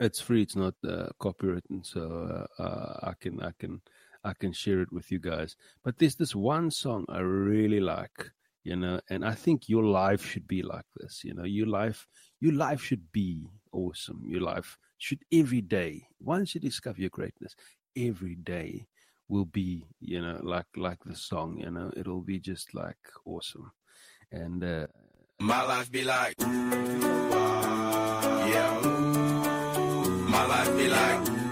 it's 0.00 0.20
free. 0.20 0.42
It's 0.42 0.56
not 0.56 0.74
uh, 0.86 1.08
copywritten, 1.20 1.84
so 1.84 2.46
uh, 2.58 2.62
uh, 2.62 2.98
I 3.02 3.12
can 3.20 3.40
I 3.42 3.52
can 3.58 3.80
I 4.24 4.32
can 4.34 4.52
share 4.52 4.80
it 4.80 4.92
with 4.92 5.10
you 5.12 5.18
guys. 5.18 5.56
But 5.84 5.98
there's 5.98 6.16
this 6.16 6.34
one 6.34 6.70
song 6.70 7.04
I 7.08 7.18
really 7.20 7.80
like, 7.80 8.30
you 8.64 8.76
know, 8.76 9.00
and 9.10 9.24
I 9.24 9.32
think 9.34 9.68
your 9.68 9.84
life 9.84 10.24
should 10.24 10.48
be 10.48 10.62
like 10.62 10.86
this. 10.96 11.22
You 11.24 11.34
know, 11.34 11.44
your 11.44 11.66
life 11.66 12.06
your 12.40 12.54
life 12.54 12.82
should 12.82 13.12
be 13.12 13.46
awesome. 13.72 14.22
Your 14.26 14.40
life 14.40 14.78
should 14.98 15.22
every 15.32 15.60
day, 15.60 16.06
once 16.20 16.54
you 16.54 16.60
discover 16.60 17.00
your 17.00 17.10
greatness, 17.10 17.54
every 17.96 18.34
day 18.36 18.86
will 19.28 19.44
be 19.44 19.86
you 20.00 20.20
know 20.20 20.38
like 20.42 20.66
like 20.76 21.02
the 21.04 21.16
song 21.16 21.56
you 21.58 21.70
know 21.70 21.90
it'll 21.96 22.20
be 22.20 22.38
just 22.38 22.74
like 22.74 22.98
awesome 23.24 23.72
and 24.32 24.62
uh 24.62 24.86
my 25.40 25.62
life 25.64 25.90
be 25.90 26.04
like, 26.04 26.34
ooh, 26.40 27.30
ah, 27.32 28.46
yeah, 28.46 28.86
ooh, 28.86 30.08
my 30.28 30.46
life 30.46 30.76
be 30.76 30.88
like. 30.88 31.43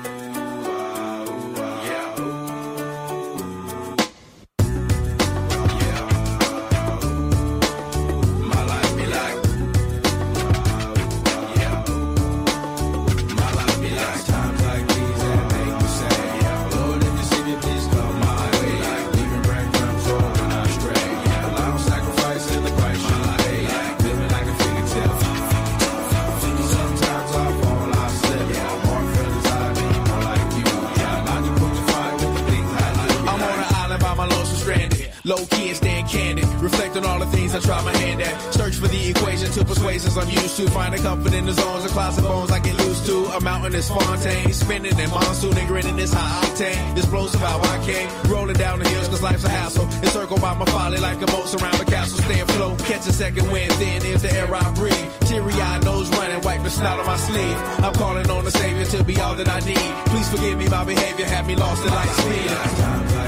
places 40.03 40.19
I'm 40.19 40.31
used 40.31 40.57
to. 40.57 40.71
Finding 40.71 41.03
comfort 41.03 41.33
in 41.33 41.47
the 41.47 41.53
zones 41.53 41.85
of 41.85 41.91
closet 41.93 42.23
bones 42.23 42.51
I 42.51 42.59
get 42.59 42.77
loose 42.79 43.05
to. 43.07 43.25
A 43.37 43.41
mountain 43.41 43.75
is 43.75 43.89
Fontaine, 43.89 44.53
spinning 44.53 44.99
in 44.99 45.11
monsoon 45.11 45.57
and 45.57 45.69
grinning 45.69 45.99
is 45.99 46.13
high 46.13 46.47
octane. 46.47 46.97
Explosive 46.97 47.41
how 47.41 47.61
I 47.61 47.85
came, 47.85 48.09
rolling 48.31 48.57
down 48.57 48.79
the 48.79 48.89
hills 48.89 49.09
cause 49.09 49.23
life's 49.23 49.45
a 49.45 49.49
hassle. 49.49 49.85
Encircled 50.03 50.41
by 50.41 50.55
my 50.55 50.65
folly 50.67 50.99
like 50.99 51.21
a 51.23 51.27
moat 51.33 51.49
surround 51.49 51.81
a 51.81 51.85
castle. 51.85 52.19
Stay 52.19 52.41
afloat, 52.41 52.79
catch 52.81 53.07
a 53.07 53.13
second 53.13 53.51
wind, 53.51 53.71
then 53.73 54.05
is 54.05 54.23
the 54.23 54.33
air 54.33 54.53
I 54.55 54.71
breathe. 54.75 55.11
Teary 55.21 55.55
eyed 55.55 55.85
nose 55.85 56.09
running, 56.11 56.41
wipe 56.43 56.63
the 56.63 56.71
snout 56.71 56.99
on 56.99 57.07
my 57.07 57.17
sleeve. 57.17 57.57
I'm 57.85 57.95
calling 57.95 58.29
on 58.31 58.45
the 58.45 58.51
savior 58.51 58.85
to 58.85 59.05
be 59.05 59.19
all 59.21 59.35
that 59.35 59.49
I 59.49 59.61
need. 59.61 59.93
Please 60.11 60.29
forgive 60.29 60.59
me 60.59 60.69
my 60.69 60.85
behavior, 60.85 61.27
had 61.27 61.47
me 61.47 61.57
lost 61.57 61.85
at 61.87 61.93
light 61.93 62.13
speed. 62.21 63.22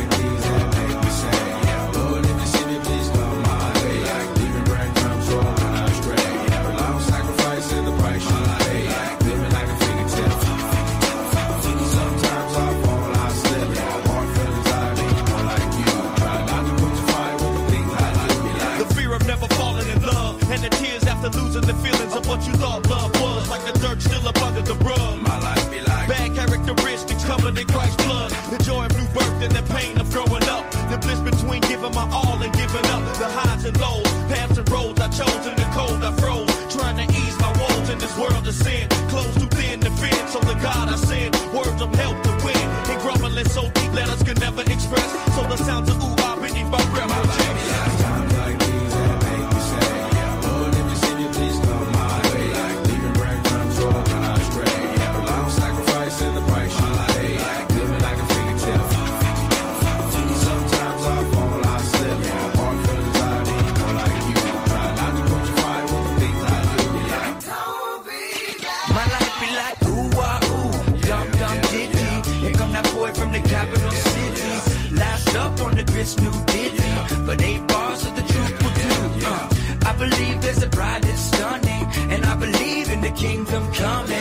search 23.85 24.14
but 77.27 77.39
they 77.39 77.59
fall, 77.69 77.93
of 77.93 78.17
the 78.17 78.23
truth 78.23 78.55
will 78.63 78.75
do. 78.75 79.27
Uh, 79.27 79.49
I 79.87 79.93
believe 79.97 80.43
there's 80.43 80.63
a 80.63 80.69
bride 80.69 81.03
that's 81.03 81.21
stunning, 81.21 81.85
and 82.13 82.25
I 82.25 82.37
believe 82.37 82.91
in 82.91 83.01
the 83.01 83.11
kingdom 83.11 83.73
coming. 83.73 84.14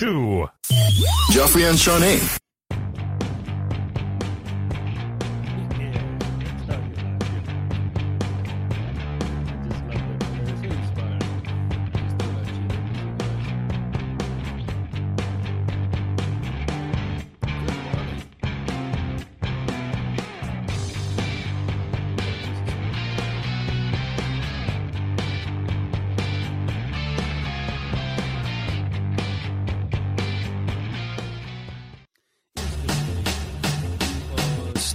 two. 0.00 0.48
Jeffrey 1.30 1.64
and 1.64 1.78
Shawnee. 1.78 2.39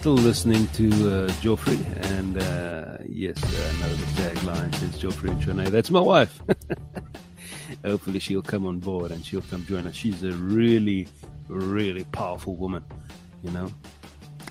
still 0.05 0.13
listening 0.13 0.67
to 0.67 0.85
uh, 0.87 1.27
Joffrey, 1.41 1.79
and 2.11 2.37
uh, 2.37 2.95
yes, 3.09 3.43
uh, 3.43 3.73
I 3.73 3.79
know 3.79 3.95
the 3.95 4.05
tagline 4.21 4.83
is 4.83 5.01
Joffrey 5.01 5.31
and 5.31 5.41
Trinae. 5.41 5.71
That's 5.71 5.89
my 5.89 5.99
wife. 5.99 6.43
Hopefully, 7.83 8.19
she'll 8.19 8.43
come 8.43 8.67
on 8.67 8.77
board 8.77 9.09
and 9.09 9.25
she'll 9.25 9.41
come 9.41 9.65
join 9.65 9.87
us. 9.87 9.95
She's 9.95 10.21
a 10.21 10.33
really, 10.33 11.07
really 11.47 12.03
powerful 12.03 12.55
woman, 12.55 12.83
you 13.41 13.49
know. 13.49 13.71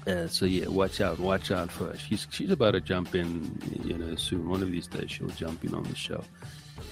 Uh, 0.09 0.27
so 0.27 0.45
yeah, 0.45 0.67
watch 0.67 1.01
out, 1.01 1.21
watch 1.21 1.53
out 1.53 1.71
for 1.71 1.85
her. 1.85 1.99
She's 1.99 2.27
she's 2.33 2.51
about 2.51 2.73
to 2.73 2.81
jump 2.81 3.15
in, 3.15 3.57
you 3.85 3.97
know, 3.97 4.17
soon. 4.17 4.49
One 4.49 4.61
of 4.61 4.73
these 4.73 4.89
days, 4.89 5.13
she'll 5.13 5.29
jump 5.29 5.65
in 5.65 5.73
on 5.73 5.85
the 5.85 5.95
show, 5.95 6.25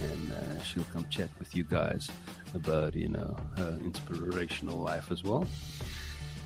and 0.00 0.32
uh, 0.32 0.62
she'll 0.62 0.86
come 0.92 1.04
chat 1.10 1.30
with 1.40 1.52
you 1.56 1.64
guys 1.64 2.08
about 2.54 2.94
you 2.94 3.08
know 3.08 3.36
her 3.56 3.76
inspirational 3.82 4.78
life 4.78 5.10
as 5.10 5.24
well. 5.24 5.48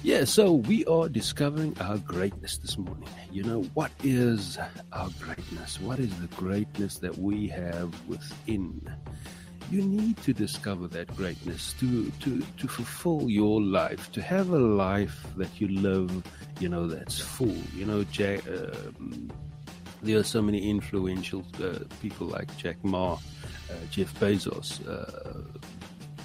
Yeah, 0.06 0.22
so 0.22 0.52
we 0.52 0.84
are 0.84 1.08
discovering 1.08 1.76
our 1.80 1.98
greatness 1.98 2.58
this 2.58 2.78
morning. 2.78 3.08
You 3.32 3.42
know, 3.42 3.62
what 3.74 3.90
is 4.04 4.56
our 4.92 5.08
greatness? 5.18 5.80
What 5.80 5.98
is 5.98 6.16
the 6.20 6.28
greatness 6.28 6.98
that 6.98 7.18
we 7.18 7.48
have 7.48 7.92
within? 8.06 8.88
You 9.68 9.82
need 9.82 10.18
to 10.18 10.32
discover 10.32 10.86
that 10.86 11.12
greatness 11.16 11.74
to, 11.80 12.08
to, 12.20 12.40
to 12.40 12.68
fulfill 12.68 13.28
your 13.28 13.60
life, 13.60 14.12
to 14.12 14.22
have 14.22 14.50
a 14.50 14.60
life 14.60 15.26
that 15.38 15.60
you 15.60 15.66
live, 15.66 16.22
you 16.60 16.68
know, 16.68 16.86
that's 16.86 17.18
full. 17.18 17.56
You 17.74 17.86
know, 17.86 18.04
Jack, 18.04 18.46
um, 18.46 19.32
there 20.04 20.20
are 20.20 20.22
so 20.22 20.40
many 20.40 20.70
influential 20.70 21.44
uh, 21.60 21.80
people 22.00 22.28
like 22.28 22.56
Jack 22.58 22.76
Ma, 22.84 23.14
uh, 23.14 23.18
Jeff 23.90 24.14
Bezos, 24.20 24.86
uh, 24.88 25.40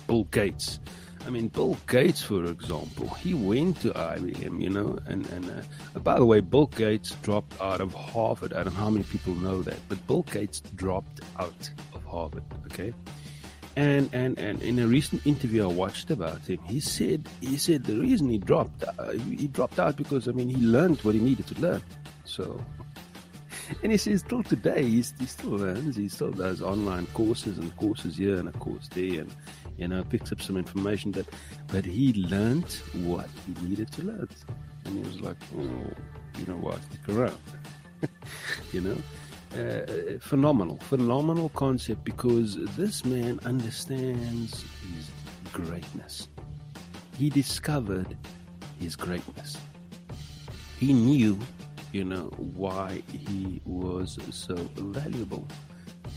Bill 0.05 0.25
Gates. 0.25 0.79
I 1.25 1.29
mean, 1.29 1.49
Bill 1.49 1.77
Gates, 1.87 2.21
for 2.21 2.45
example, 2.45 3.07
he 3.09 3.33
went 3.33 3.81
to 3.81 3.91
IBM, 3.91 4.61
you 4.61 4.69
know, 4.69 4.97
and 5.05 5.27
and 5.29 5.49
uh, 5.49 5.99
by 5.99 6.17
the 6.17 6.25
way, 6.25 6.39
Bill 6.39 6.67
Gates 6.67 7.15
dropped 7.21 7.59
out 7.61 7.81
of 7.81 7.93
Harvard. 7.93 8.53
I 8.53 8.63
don't 8.63 8.73
know 8.73 8.79
how 8.79 8.89
many 8.89 9.03
people 9.03 9.35
know 9.35 9.61
that, 9.61 9.77
but 9.87 10.05
Bill 10.07 10.23
Gates 10.23 10.61
dropped 10.75 11.21
out 11.37 11.69
of 11.93 12.03
Harvard. 12.03 12.43
Okay, 12.65 12.93
and 13.75 14.09
and 14.13 14.37
and 14.39 14.61
in 14.61 14.79
a 14.79 14.87
recent 14.87 15.25
interview 15.25 15.63
I 15.63 15.71
watched 15.71 16.11
about 16.11 16.41
him, 16.41 16.59
he 16.65 16.79
said 16.79 17.29
he 17.39 17.57
said 17.57 17.83
the 17.83 17.97
reason 17.97 18.29
he 18.29 18.37
dropped 18.37 18.83
uh, 18.83 19.11
he 19.11 19.47
dropped 19.47 19.79
out 19.79 19.95
because 19.97 20.27
I 20.27 20.31
mean 20.31 20.49
he 20.49 20.61
learned 20.61 20.99
what 21.01 21.13
he 21.13 21.21
needed 21.21 21.47
to 21.47 21.61
learn. 21.61 21.83
So 22.25 22.59
and 23.83 23.91
he 23.91 23.97
says 23.97 24.21
still 24.21 24.43
today 24.43 24.83
he 24.83 25.01
still 25.03 25.51
learns 25.51 25.95
he 25.95 26.09
still 26.09 26.31
does 26.31 26.61
online 26.61 27.05
courses 27.07 27.57
and 27.57 27.75
courses 27.77 28.17
here 28.17 28.37
and 28.37 28.49
a 28.49 28.51
course 28.53 28.87
there 28.89 29.21
and 29.21 29.31
you 29.81 29.87
know 29.87 30.03
picks 30.03 30.31
up 30.31 30.41
some 30.41 30.57
information 30.57 31.11
but 31.11 31.25
but 31.67 31.83
he 31.83 32.13
learned 32.13 32.71
what 33.09 33.27
he 33.45 33.67
needed 33.67 33.91
to 33.91 34.03
learn. 34.03 34.29
And 34.85 34.97
he 34.97 35.03
was 35.03 35.19
like 35.21 35.37
oh 35.57 35.85
you 36.37 36.45
know 36.47 36.59
what? 36.67 36.79
Stick 36.85 37.09
around. 37.09 37.37
You 38.73 38.81
know? 38.81 38.97
Uh, 39.53 40.17
phenomenal 40.19 40.77
phenomenal 40.77 41.49
concept 41.49 42.03
because 42.05 42.55
this 42.77 43.03
man 43.03 43.39
understands 43.43 44.63
his 44.93 45.11
greatness. 45.51 46.29
He 47.17 47.29
discovered 47.29 48.17
his 48.79 48.95
greatness. 48.95 49.57
He 50.79 50.93
knew 50.93 51.37
you 51.91 52.05
know, 52.05 52.31
why 52.37 53.03
he 53.11 53.61
was 53.65 54.17
so 54.29 54.55
valuable. 54.75 55.47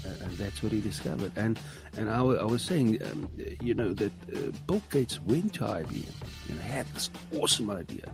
And 0.05 0.33
that's 0.39 0.63
what 0.63 0.73
he 0.73 0.81
discovered. 0.81 1.33
And 1.37 1.59
and 1.97 2.11
I, 2.11 2.19
I 2.21 2.45
was 2.45 2.63
saying, 2.63 3.03
um, 3.11 3.29
you 3.61 3.75
know, 3.75 3.93
that 3.95 4.13
uh, 4.35 4.51
Bill 4.67 4.83
Gates 4.91 5.21
went 5.21 5.55
to 5.55 5.65
IBM 5.65 6.15
and 6.49 6.61
had 6.61 6.87
this 6.95 7.11
awesome 7.35 7.71
idea. 7.71 8.13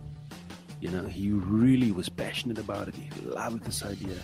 You 0.79 0.89
know, 0.89 1.05
he 1.05 1.31
really 1.31 1.91
was 1.91 2.09
passionate 2.09 2.57
about 2.57 2.87
it. 2.87 2.95
He 2.95 3.09
loved 3.21 3.63
this 3.63 3.83
idea. 3.85 4.17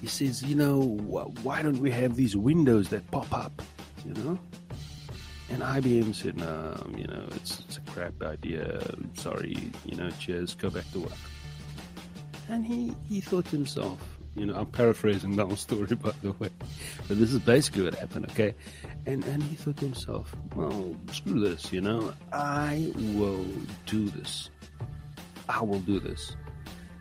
He 0.00 0.06
says, 0.06 0.42
you 0.42 0.54
know, 0.54 0.82
wh- 0.82 1.44
why 1.44 1.62
don't 1.62 1.78
we 1.78 1.90
have 1.90 2.16
these 2.16 2.36
windows 2.36 2.88
that 2.90 3.10
pop 3.10 3.32
up? 3.32 3.62
You 4.04 4.14
know, 4.14 4.38
and 5.50 5.62
IBM 5.62 6.14
said, 6.14 6.36
no, 6.36 6.74
you 6.96 7.06
know, 7.06 7.24
it's, 7.32 7.60
it's 7.60 7.76
a 7.78 7.80
crap 7.80 8.22
idea. 8.22 8.82
Sorry, 9.14 9.72
you 9.84 9.96
know, 9.96 10.08
cheers, 10.18 10.54
go 10.54 10.70
back 10.70 10.90
to 10.92 11.00
work. 11.00 11.12
And 12.48 12.64
he, 12.64 12.94
he 13.08 13.20
thought 13.20 13.46
to 13.46 13.50
himself, 13.50 13.98
you 14.40 14.46
know, 14.46 14.54
I'm 14.54 14.66
paraphrasing 14.66 15.36
the 15.36 15.44
whole 15.44 15.54
story, 15.54 15.94
by 15.96 16.12
the 16.22 16.32
way, 16.32 16.48
but 17.06 17.18
this 17.18 17.30
is 17.30 17.40
basically 17.40 17.82
what 17.82 17.94
happened, 17.94 18.24
okay? 18.30 18.54
And 19.04 19.22
and 19.26 19.42
he 19.42 19.54
thought 19.54 19.76
to 19.76 19.84
himself, 19.84 20.34
well, 20.56 20.96
screw 21.12 21.40
this, 21.40 21.70
you 21.70 21.82
know, 21.82 22.14
I 22.32 22.90
will 23.12 23.44
do 23.84 24.08
this. 24.08 24.48
I 25.46 25.62
will 25.62 25.80
do 25.80 26.00
this. 26.00 26.36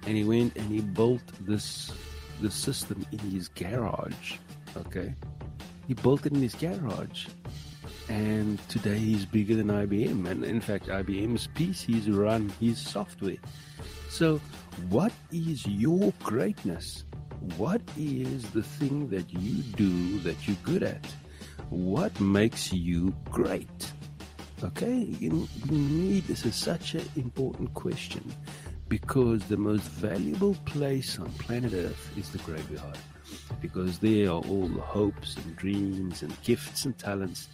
And 0.05 0.17
he 0.17 0.25
went 0.25 0.57
and 0.57 0.69
he 0.69 0.81
built 0.81 1.21
this 1.39 1.93
this 2.41 2.55
system 2.55 3.05
in 3.13 3.19
his 3.19 3.47
garage, 3.47 4.35
okay? 4.75 5.15
He 5.87 5.93
built 5.93 6.25
it 6.25 6.33
in 6.33 6.41
his 6.41 6.55
garage. 6.55 7.27
And 8.09 8.59
today 8.67 8.97
he's 8.97 9.25
bigger 9.25 9.55
than 9.55 9.67
IBM. 9.67 10.27
And 10.27 10.43
in 10.43 10.59
fact, 10.59 10.87
IBM's 10.87 11.47
PCs 11.55 12.13
run 12.13 12.51
his 12.59 12.79
software. 12.79 13.37
So, 14.09 14.41
what 14.89 15.13
is 15.31 15.65
your 15.67 16.11
greatness? 16.23 17.05
What 17.57 17.81
is 17.97 18.43
the 18.51 18.63
thing 18.63 19.09
that 19.09 19.31
you 19.31 19.63
do 19.75 20.19
that 20.19 20.47
you're 20.47 20.57
good 20.63 20.83
at? 20.83 21.05
What 21.69 22.19
makes 22.19 22.73
you 22.73 23.15
great? 23.31 23.93
Okay, 24.63 25.07
you, 25.19 25.47
need 25.69 26.25
this 26.25 26.45
is 26.45 26.55
such 26.55 26.95
an 26.95 27.07
important 27.15 27.73
question 27.73 28.23
because 28.89 29.43
the 29.45 29.55
most 29.55 29.83
valuable 29.83 30.55
place 30.65 31.17
on 31.17 31.29
planet 31.33 31.73
Earth 31.73 32.11
is 32.17 32.29
the 32.29 32.39
graveyard 32.39 32.97
because 33.61 33.99
there 33.99 34.27
are 34.27 34.41
all 34.41 34.67
the 34.67 34.81
hopes 34.81 35.37
and 35.37 35.55
dreams 35.55 36.23
and 36.23 36.41
gifts 36.41 36.83
and 36.85 36.97
talents 36.97 37.47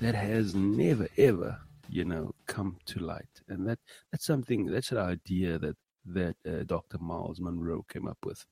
that 0.00 0.14
has 0.14 0.54
never 0.54 1.08
ever 1.16 1.56
you 1.88 2.04
know 2.04 2.34
come 2.46 2.76
to 2.84 2.98
light 2.98 3.40
and 3.48 3.66
that 3.66 3.78
that's 4.10 4.26
something 4.26 4.66
that's 4.66 4.90
an 4.92 4.98
idea 4.98 5.58
that 5.58 5.76
that 6.04 6.36
uh, 6.46 6.64
Dr. 6.64 6.98
Myles 6.98 7.40
Munroe 7.40 7.84
came 7.88 8.06
up 8.06 8.18
with. 8.24 8.44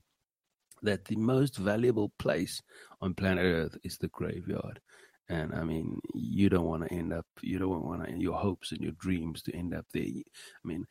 That 0.83 1.07
the 1.07 1.17
most 1.17 1.57
valuable 1.57 2.13
place 2.19 2.63
on 3.01 3.15
planet 3.15 3.45
Earth 3.45 3.77
is 3.83 3.99
the 3.99 4.09
graveyard. 4.09 4.81
And 5.29 5.55
I 5.55 5.63
mean, 5.63 6.01
you 6.15 6.49
don't 6.49 6.65
want 6.65 6.89
to 6.89 6.95
end 6.95 7.13
up, 7.13 7.27
you 7.43 7.59
don't 7.59 7.85
want 7.85 8.07
to, 8.07 8.13
your 8.19 8.39
hopes 8.39 8.73
and 8.73 8.81
your 8.81 8.93
dreams 8.93 9.43
to 9.43 9.55
end 9.55 9.75
up 9.75 9.85
there. 9.93 10.03
I 10.05 10.65
mean, 10.65 10.87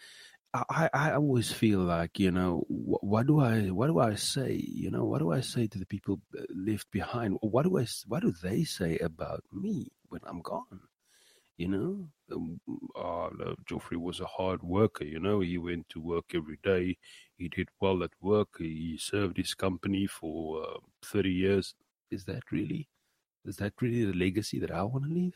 I, 0.53 0.89
I 0.93 1.11
always 1.13 1.51
feel 1.51 1.79
like, 1.79 2.19
you 2.19 2.31
know, 2.31 2.63
what, 2.67 3.03
what 3.03 3.27
do 3.27 3.39
I, 3.39 3.67
what 3.67 3.87
do 3.87 3.99
I 3.99 4.15
say? 4.15 4.53
You 4.65 4.91
know, 4.91 5.05
what 5.05 5.19
do 5.19 5.31
I 5.31 5.41
say 5.41 5.67
to 5.67 5.79
the 5.79 5.85
people 5.85 6.21
uh, 6.37 6.43
left 6.55 6.89
behind? 6.91 7.37
What 7.41 7.63
do 7.63 7.77
I, 7.77 7.85
what 8.07 8.21
do 8.21 8.33
they 8.43 8.63
say 8.63 8.97
about 8.97 9.43
me 9.51 9.91
when 10.09 10.21
I'm 10.25 10.41
gone? 10.41 10.81
You 11.57 11.67
know, 11.67 12.09
um, 12.31 12.61
uh, 12.95 13.55
Geoffrey 13.67 13.97
was 13.97 14.19
a 14.19 14.25
hard 14.25 14.61
worker. 14.61 15.03
You 15.03 15.19
know, 15.19 15.39
he 15.39 15.57
went 15.57 15.89
to 15.89 15.99
work 15.99 16.25
every 16.35 16.59
day. 16.63 16.97
He 17.37 17.47
did 17.49 17.69
well 17.79 18.03
at 18.03 18.11
work. 18.21 18.57
He 18.57 18.97
served 18.99 19.37
his 19.37 19.53
company 19.53 20.07
for 20.07 20.63
uh, 20.63 20.79
thirty 21.03 21.31
years. 21.31 21.75
Is 22.09 22.25
that 22.25 22.43
really? 22.51 22.89
Is 23.45 23.57
that 23.57 23.73
really 23.81 24.05
the 24.05 24.17
legacy 24.17 24.59
that 24.59 24.71
I 24.71 24.83
want 24.83 25.05
to 25.05 25.13
leave? 25.13 25.35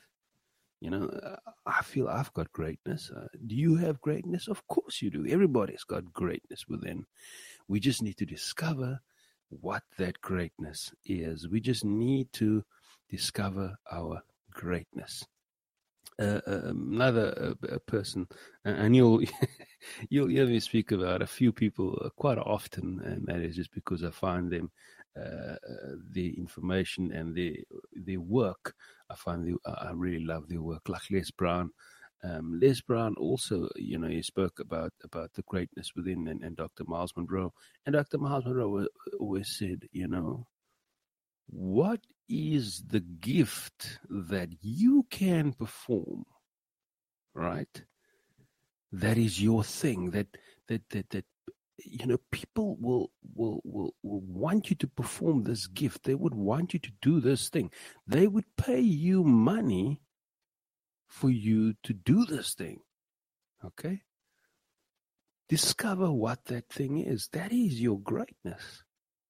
You 0.82 0.90
know, 0.90 1.38
I 1.66 1.84
feel 1.84 2.08
I've 2.08 2.34
got 2.34 2.52
greatness. 2.52 3.12
Uh, 3.16 3.28
do 3.46 3.56
you 3.56 3.76
have 3.76 4.02
greatness? 4.02 4.48
Of 4.48 4.66
course 4.68 5.02
you 5.02 5.12
do. 5.12 5.28
Everybody's 5.28 5.84
got 5.84 6.12
greatness 6.12 6.68
within. 6.68 7.06
We 7.68 7.80
just 7.80 8.02
need 8.02 8.18
to 8.18 8.26
discover 8.26 9.00
what 9.50 9.84
that 10.00 10.20
greatness 10.22 10.92
is. 11.06 11.48
We 11.48 11.62
just 11.62 11.86
need 11.86 12.34
to 12.34 12.64
discover 13.10 13.76
our 13.92 14.24
greatness 14.52 15.24
another 16.22 17.56
uh, 17.72 17.78
person, 17.86 18.28
and 18.66 18.96
you'll 18.96 19.22
you'll 20.10 20.30
hear 20.30 20.46
me 20.46 20.60
speak 20.60 20.92
about 20.92 21.22
a 21.22 21.28
few 21.28 21.52
people 21.52 22.02
uh, 22.04 22.10
quite 22.10 22.38
often, 22.38 23.02
and 23.04 23.26
that 23.28 23.42
is 23.42 23.56
just 23.56 23.74
because 23.74 24.04
I 24.04 24.12
find 24.12 24.52
them 24.52 24.72
uh, 25.20 25.56
the 26.12 26.38
information 26.38 27.12
and 27.12 27.36
the 27.36 27.60
their 27.94 28.22
work. 28.22 28.76
I 29.10 29.16
find 29.16 29.46
the, 29.46 29.58
I 29.66 29.92
really 29.94 30.24
love 30.24 30.48
their 30.48 30.62
work, 30.62 30.88
like 30.88 31.10
Les 31.12 31.32
Brown. 31.32 31.72
Um, 32.24 32.60
Les 32.62 32.80
Brown 32.82 33.16
also, 33.18 33.68
you 33.76 33.98
know, 33.98 34.08
he 34.08 34.22
spoke 34.22 34.60
about 34.60 34.94
about 35.04 35.34
the 35.34 35.42
greatness 35.44 35.92
within, 35.96 36.28
and, 36.28 36.44
and 36.44 36.56
Dr. 36.56 36.84
Myles 36.86 37.14
Munroe, 37.16 37.54
and 37.86 37.94
Dr. 37.94 38.20
Myles 38.20 38.46
Munroe 38.46 38.88
always 39.20 39.50
said, 39.58 39.88
you 39.92 40.08
know, 40.08 40.46
what 41.48 42.00
is 42.30 42.84
the 42.88 43.00
gift 43.00 44.00
that 44.10 44.50
you 44.62 45.06
can 45.10 45.54
perform 45.54 46.26
right? 47.34 47.84
That 48.92 49.18
is 49.18 49.42
your 49.42 49.64
thing 49.64 50.12
that 50.12 50.28
that 50.68 50.90
that 50.90 51.10
that 51.12 51.26
you 51.78 52.06
know 52.06 52.18
people 52.30 52.76
will 52.80 53.12
will 53.34 53.62
will 53.64 53.96
will 54.04 54.22
want 54.22 54.70
you 54.70 54.76
to 54.78 54.88
perform 54.88 55.44
this 55.44 55.68
gift. 55.68 56.04
They 56.04 56.16
would 56.16 56.36
want 56.36 56.74
you 56.74 56.80
to 56.80 56.92
do 57.02 57.22
this 57.22 57.48
thing. 57.50 57.72
They 58.06 58.28
would 58.28 58.46
pay 58.58 58.82
you 58.82 59.24
money 59.24 60.02
for 61.08 61.30
you 61.30 61.74
to 61.84 61.94
do 61.94 62.26
this 62.26 62.54
thing 62.54 62.82
okay? 63.66 64.02
Discover 65.50 66.12
what 66.12 66.46
that 66.46 66.70
thing 66.70 67.00
is. 67.00 67.30
That 67.34 67.52
is 67.52 67.82
your 67.82 68.00
greatness 68.00 68.84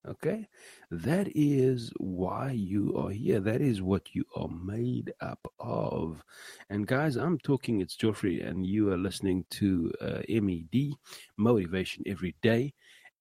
Okay? 0.07 0.47
That 0.89 1.27
is 1.35 1.91
why 1.97 2.51
you 2.51 2.95
are 2.97 3.11
here. 3.11 3.39
That 3.39 3.61
is 3.61 3.81
what 3.81 4.13
you 4.15 4.25
are 4.35 4.47
made 4.47 5.13
up 5.21 5.39
of. 5.59 6.23
And 6.69 6.87
guys, 6.87 7.15
I'm 7.15 7.37
talking, 7.37 7.81
it's 7.81 7.95
Geoffrey, 7.95 8.41
and 8.41 8.65
you 8.65 8.91
are 8.91 8.97
listening 8.97 9.45
to 9.51 9.91
uh, 10.01 10.21
MED, 10.27 10.93
Motivation 11.37 12.03
Every 12.07 12.35
Day. 12.41 12.73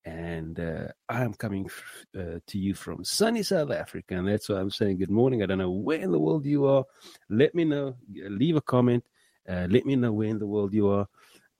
And 0.06 0.58
uh, 0.58 0.88
I 1.10 1.22
am 1.22 1.34
coming 1.34 1.66
f- 1.66 2.06
uh, 2.18 2.38
to 2.46 2.58
you 2.58 2.72
from 2.74 3.04
sunny 3.04 3.42
South 3.42 3.70
Africa. 3.70 4.14
And 4.16 4.26
that's 4.26 4.48
why 4.48 4.56
I'm 4.56 4.70
saying 4.70 4.98
good 4.98 5.10
morning. 5.10 5.42
I 5.42 5.46
don't 5.46 5.58
know 5.58 5.70
where 5.70 6.00
in 6.00 6.10
the 6.10 6.18
world 6.18 6.46
you 6.46 6.64
are. 6.64 6.84
Let 7.28 7.54
me 7.54 7.64
know. 7.66 7.96
Leave 8.10 8.56
a 8.56 8.62
comment. 8.62 9.04
Uh, 9.46 9.66
let 9.68 9.84
me 9.84 9.96
know 9.96 10.12
where 10.12 10.28
in 10.28 10.38
the 10.38 10.46
world 10.46 10.72
you 10.72 10.88
are. 10.88 11.06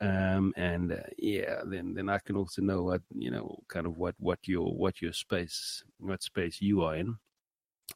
Um, 0.00 0.54
and 0.56 0.92
uh, 0.92 0.96
yeah, 1.18 1.60
then 1.66 1.94
then 1.94 2.08
I 2.08 2.18
can 2.18 2.36
also 2.36 2.62
know 2.62 2.82
what 2.82 3.02
you 3.14 3.30
know, 3.30 3.58
kind 3.68 3.86
of 3.86 3.96
what 3.96 4.14
what 4.18 4.38
your 4.48 4.74
what 4.74 5.02
your 5.02 5.12
space 5.12 5.84
what 5.98 6.22
space 6.22 6.62
you 6.62 6.82
are 6.82 6.96
in. 6.96 7.16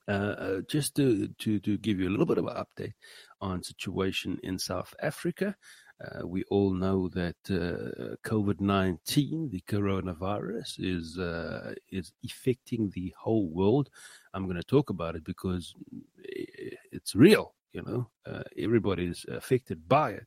Uh, 0.09 0.11
uh, 0.11 0.61
just 0.69 0.95
to, 0.97 1.29
to 1.39 1.61
to 1.61 1.79
give 1.79 1.99
you 1.99 2.09
a 2.09 2.11
little 2.11 2.27
bit 2.27 2.37
of 2.39 2.47
an 2.47 2.55
update 2.55 2.93
on 3.41 3.63
situation 3.63 4.39
in 4.43 4.59
South 4.59 4.93
Africa. 5.01 5.57
Uh, 6.05 6.27
we 6.27 6.43
all 6.51 6.75
know 6.75 7.09
that 7.09 7.37
uh, 7.49 8.17
COVID 8.29 8.61
nineteen, 8.61 9.49
the 9.51 9.63
coronavirus, 9.67 10.75
is 10.79 11.19
uh, 11.19 11.75
is 11.91 12.13
affecting 12.25 12.91
the 12.91 13.15
whole 13.17 13.49
world. 13.49 13.89
I'm 14.35 14.45
going 14.45 14.57
to 14.57 14.65
talk 14.65 14.91
about 14.91 15.15
it 15.15 15.25
because 15.25 15.75
it's 16.19 17.15
real. 17.15 17.55
You 17.73 17.83
know, 17.83 18.11
uh, 18.27 18.43
everybody 18.59 19.07
is 19.07 19.25
affected 19.29 19.89
by 19.89 20.11
it. 20.11 20.27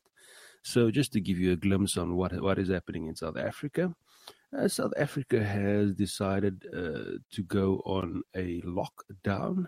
So, 0.68 0.90
just 0.90 1.14
to 1.14 1.20
give 1.22 1.38
you 1.38 1.52
a 1.52 1.56
glimpse 1.56 1.96
on 1.96 2.14
what 2.14 2.38
what 2.42 2.58
is 2.58 2.68
happening 2.68 3.06
in 3.06 3.16
South 3.16 3.38
Africa, 3.38 3.94
uh, 4.54 4.68
South 4.68 4.92
Africa 4.98 5.42
has 5.42 5.94
decided 5.94 6.66
uh, 6.74 7.16
to 7.32 7.42
go 7.44 7.80
on 7.86 8.20
a 8.36 8.60
lockdown. 8.60 9.64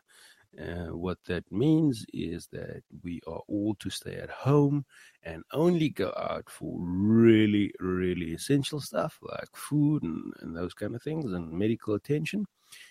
Uh, 0.61 0.93
what 1.05 1.17
that 1.25 1.51
means 1.51 2.05
is 2.13 2.49
that 2.53 2.83
we 3.03 3.19
are 3.27 3.41
all 3.49 3.75
to 3.77 3.89
stay 3.89 4.17
at 4.17 4.29
home 4.29 4.85
and 5.23 5.43
only 5.55 5.89
go 5.89 6.13
out 6.19 6.51
for 6.51 6.77
really, 6.79 7.73
really 7.81 8.35
essential 8.35 8.79
stuff 8.79 9.19
like 9.23 9.57
food 9.57 10.03
and, 10.03 10.35
and 10.41 10.55
those 10.55 10.75
kind 10.75 10.95
of 10.95 11.03
things 11.03 11.33
and 11.33 11.51
medical 11.51 11.95
attention. 11.95 12.45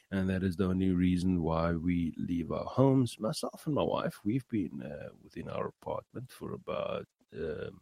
And 0.10 0.28
that 0.32 0.42
is 0.42 0.56
the 0.56 0.66
only 0.66 0.90
reason 0.90 1.44
why 1.44 1.74
we 1.74 2.16
leave 2.18 2.52
our 2.52 2.66
homes. 2.66 3.18
Myself 3.20 3.68
and 3.68 3.76
my 3.76 3.84
wife, 3.84 4.16
we've 4.24 4.48
been 4.50 4.82
uh, 4.82 5.10
within 5.24 5.48
our 5.48 5.68
apartment 5.68 6.32
for 6.32 6.54
about 6.54 7.06
um, 7.36 7.80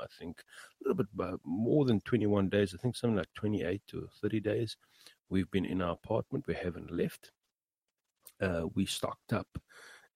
I 0.00 0.06
think 0.18 0.40
a 0.40 0.88
little 0.88 1.04
bit 1.04 1.40
more 1.44 1.84
than 1.84 2.00
21 2.00 2.48
days. 2.48 2.74
I 2.74 2.78
think 2.78 2.96
something 2.96 3.16
like 3.16 3.32
28 3.34 3.82
to 3.88 4.08
30 4.20 4.40
days. 4.40 4.76
We've 5.28 5.50
been 5.50 5.64
in 5.64 5.82
our 5.82 5.92
apartment. 5.92 6.46
We 6.46 6.54
haven't 6.54 6.90
left. 6.90 7.32
Uh, 8.40 8.62
we 8.74 8.86
stocked 8.86 9.32
up. 9.32 9.48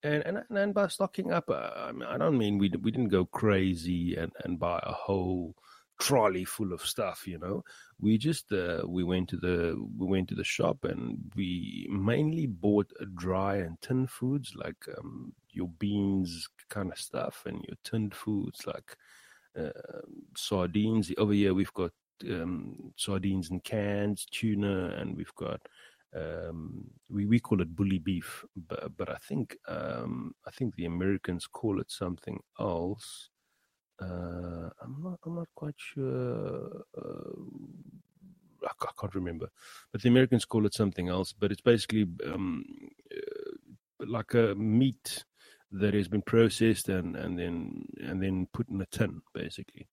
And, 0.03 0.23
and 0.23 0.43
and 0.49 0.73
by 0.73 0.87
stocking 0.87 1.31
up, 1.31 1.49
uh, 1.49 1.91
I, 2.05 2.17
don't 2.17 2.37
mean 2.37 2.57
we 2.57 2.69
we 2.81 2.91
didn't 2.91 3.07
go 3.07 3.25
crazy 3.25 4.15
and, 4.15 4.33
and 4.43 4.59
buy 4.59 4.81
a 4.83 4.91
whole 4.91 5.55
trolley 5.99 6.43
full 6.43 6.73
of 6.73 6.81
stuff. 6.81 7.25
You 7.25 7.39
know, 7.39 7.63
we 7.99 8.17
just 8.17 8.51
uh, 8.51 8.81
we 8.85 9.03
went 9.03 9.29
to 9.29 9.37
the 9.37 9.81
we 9.97 10.05
went 10.05 10.27
to 10.29 10.35
the 10.35 10.43
shop 10.43 10.83
and 10.83 11.31
we 11.35 11.87
mainly 11.89 12.47
bought 12.47 12.91
dry 13.15 13.57
and 13.57 13.81
tin 13.81 14.07
foods 14.07 14.53
like 14.55 14.75
um, 14.97 15.33
your 15.51 15.69
beans 15.79 16.49
kind 16.69 16.91
of 16.91 16.97
stuff 16.97 17.43
and 17.45 17.63
your 17.67 17.77
tinned 17.83 18.13
foods 18.13 18.67
like 18.67 18.97
sardines. 20.35 21.11
Over 21.17 21.33
here, 21.33 21.53
we've 21.53 21.73
got 21.73 21.91
um, 22.29 22.93
sardines 22.97 23.51
in 23.51 23.59
cans, 23.61 24.25
tuna, 24.31 24.95
and 24.97 25.15
we've 25.15 25.33
got 25.35 25.61
um, 26.15 26.85
we 27.09 27.25
we 27.25 27.39
call 27.39 27.61
it 27.61 27.75
bully 27.75 27.99
beef, 27.99 28.45
but 28.55 28.95
but 28.97 29.09
I 29.09 29.17
think 29.17 29.57
um, 29.67 30.35
I 30.45 30.51
think 30.51 30.75
the 30.75 30.85
Americans 30.85 31.47
call 31.47 31.79
it 31.79 31.91
something 31.91 32.39
else. 32.59 33.29
Uh, 34.01 34.69
I'm 34.81 35.01
not 35.03 35.19
I'm 35.25 35.35
not 35.35 35.49
quite 35.55 35.75
sure. 35.77 36.83
Uh, 36.97 37.31
I, 38.63 38.71
I 38.81 38.91
can't 38.99 39.15
remember, 39.15 39.49
but 39.91 40.01
the 40.01 40.09
Americans 40.09 40.45
call 40.45 40.65
it 40.65 40.73
something 40.73 41.09
else. 41.09 41.33
But 41.33 41.51
it's 41.51 41.61
basically 41.61 42.07
um, 42.25 42.63
uh, 43.11 44.05
like 44.05 44.33
a 44.33 44.55
meat 44.55 45.25
that 45.73 45.93
has 45.93 46.07
been 46.07 46.21
processed 46.21 46.89
and, 46.89 47.15
and 47.15 47.37
then 47.37 47.85
and 48.01 48.21
then 48.21 48.47
put 48.53 48.69
in 48.69 48.81
a 48.81 48.85
tin 48.85 49.21
basically. 49.33 49.87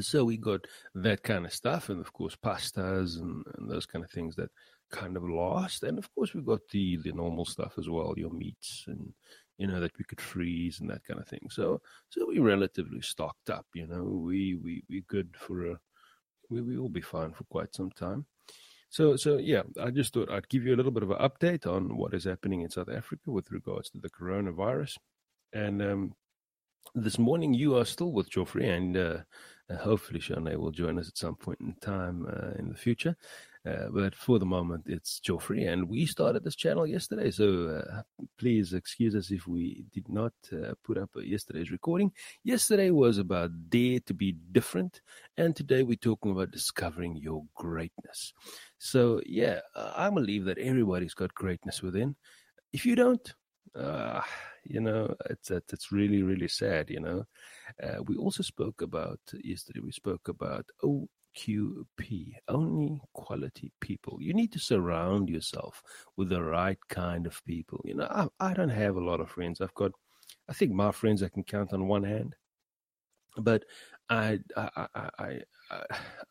So 0.00 0.24
we 0.24 0.36
got 0.36 0.66
that 0.94 1.22
kind 1.22 1.46
of 1.46 1.52
stuff 1.52 1.88
and 1.88 2.00
of 2.00 2.12
course 2.12 2.36
pastas 2.36 3.18
and, 3.20 3.44
and 3.56 3.70
those 3.70 3.86
kind 3.86 4.04
of 4.04 4.10
things 4.10 4.36
that 4.36 4.50
kind 4.90 5.16
of 5.16 5.28
lost 5.28 5.82
and 5.82 5.98
of 5.98 6.12
course 6.14 6.32
we 6.32 6.40
got 6.40 6.60
the 6.70 6.96
the 6.96 7.12
normal 7.12 7.44
stuff 7.44 7.74
as 7.78 7.88
well 7.88 8.14
your 8.16 8.30
meats 8.30 8.84
and 8.86 9.12
you 9.58 9.66
know 9.66 9.80
that 9.80 9.96
we 9.98 10.04
could 10.04 10.20
freeze 10.20 10.80
and 10.80 10.88
that 10.88 11.04
kind 11.04 11.20
of 11.20 11.26
thing. 11.26 11.48
So 11.50 11.80
so 12.10 12.26
we 12.26 12.38
relatively 12.38 13.02
stocked 13.02 13.50
up 13.50 13.66
you 13.74 13.86
know. 13.86 14.04
We 14.04 14.54
we 14.54 14.84
we 14.88 15.02
good 15.08 15.34
for 15.36 15.72
a 15.72 15.78
we, 16.50 16.62
we 16.62 16.78
will 16.78 16.88
be 16.88 17.00
fine 17.00 17.32
for 17.32 17.44
quite 17.44 17.74
some 17.74 17.90
time 17.90 18.26
so, 18.90 19.16
so 19.16 19.36
yeah, 19.36 19.62
I 19.80 19.90
just 19.90 20.14
thought 20.14 20.30
I'd 20.30 20.48
give 20.48 20.64
you 20.64 20.74
a 20.74 20.76
little 20.76 20.92
bit 20.92 21.02
of 21.02 21.10
an 21.10 21.18
update 21.18 21.66
on 21.66 21.96
what 21.96 22.14
is 22.14 22.24
happening 22.24 22.62
in 22.62 22.70
South 22.70 22.88
Africa 22.88 23.30
with 23.30 23.50
regards 23.50 23.90
to 23.90 23.98
the 23.98 24.10
coronavirus. 24.10 24.96
And 25.52 25.82
um, 25.82 26.14
this 26.94 27.18
morning, 27.18 27.54
you 27.54 27.76
are 27.76 27.84
still 27.84 28.12
with 28.12 28.30
Geoffrey, 28.30 28.68
and 28.68 28.96
uh, 28.96 29.18
hopefully, 29.80 30.20
Shanae 30.20 30.56
will 30.56 30.70
join 30.70 30.98
us 30.98 31.08
at 31.08 31.18
some 31.18 31.36
point 31.36 31.60
in 31.60 31.74
time 31.80 32.26
uh, 32.26 32.58
in 32.58 32.68
the 32.68 32.76
future. 32.76 33.16
Uh, 33.66 33.88
but 33.92 34.14
for 34.14 34.38
the 34.38 34.46
moment, 34.46 34.84
it's 34.86 35.20
Geoffrey, 35.20 35.64
and 35.64 35.88
we 35.88 36.06
started 36.06 36.44
this 36.44 36.56
channel 36.56 36.86
yesterday. 36.86 37.30
So 37.30 37.82
uh, 37.82 38.02
please 38.38 38.72
excuse 38.72 39.14
us 39.14 39.30
if 39.30 39.46
we 39.46 39.84
did 39.92 40.08
not 40.08 40.32
uh, 40.52 40.74
put 40.84 40.98
up 40.98 41.10
yesterday's 41.16 41.70
recording. 41.70 42.12
Yesterday 42.44 42.90
was 42.90 43.18
about 43.18 43.50
dare 43.68 44.00
to 44.06 44.14
be 44.14 44.36
different, 44.52 45.00
and 45.36 45.54
today 45.54 45.82
we're 45.82 45.96
talking 45.96 46.30
about 46.30 46.50
discovering 46.50 47.16
your 47.16 47.44
greatness. 47.54 48.32
So 48.78 49.20
yeah, 49.26 49.60
I 49.74 50.10
believe 50.10 50.44
that 50.44 50.58
everybody's 50.58 51.14
got 51.14 51.34
greatness 51.34 51.82
within. 51.82 52.16
If 52.72 52.86
you 52.86 52.94
don't, 52.94 53.34
uh, 53.74 54.22
you 54.64 54.80
know, 54.80 55.14
it's 55.30 55.50
it's 55.50 55.90
really 55.92 56.22
really 56.22 56.48
sad. 56.48 56.90
You 56.90 57.00
know, 57.00 57.24
uh, 57.82 58.02
we 58.06 58.16
also 58.16 58.42
spoke 58.42 58.82
about 58.82 59.20
yesterday. 59.32 59.80
We 59.80 59.92
spoke 59.92 60.28
about 60.28 60.66
oh 60.82 61.08
QP, 61.38 62.32
only 62.48 63.00
quality 63.12 63.70
people. 63.80 64.18
You 64.20 64.34
need 64.34 64.52
to 64.52 64.58
surround 64.58 65.28
yourself 65.28 65.82
with 66.16 66.30
the 66.30 66.42
right 66.42 66.78
kind 66.88 67.26
of 67.26 67.44
people. 67.44 67.80
You 67.84 67.94
know, 67.94 68.08
I, 68.10 68.50
I 68.50 68.54
don't 68.54 68.68
have 68.68 68.96
a 68.96 69.04
lot 69.04 69.20
of 69.20 69.30
friends. 69.30 69.60
I've 69.60 69.74
got, 69.74 69.92
I 70.48 70.52
think 70.52 70.72
my 70.72 70.90
friends 70.90 71.22
I 71.22 71.28
can 71.28 71.44
count 71.44 71.72
on 71.72 71.86
one 71.86 72.02
hand. 72.02 72.34
But 73.36 73.64
I, 74.10 74.40
I, 74.56 74.86
I, 74.94 75.08
I, 75.18 75.38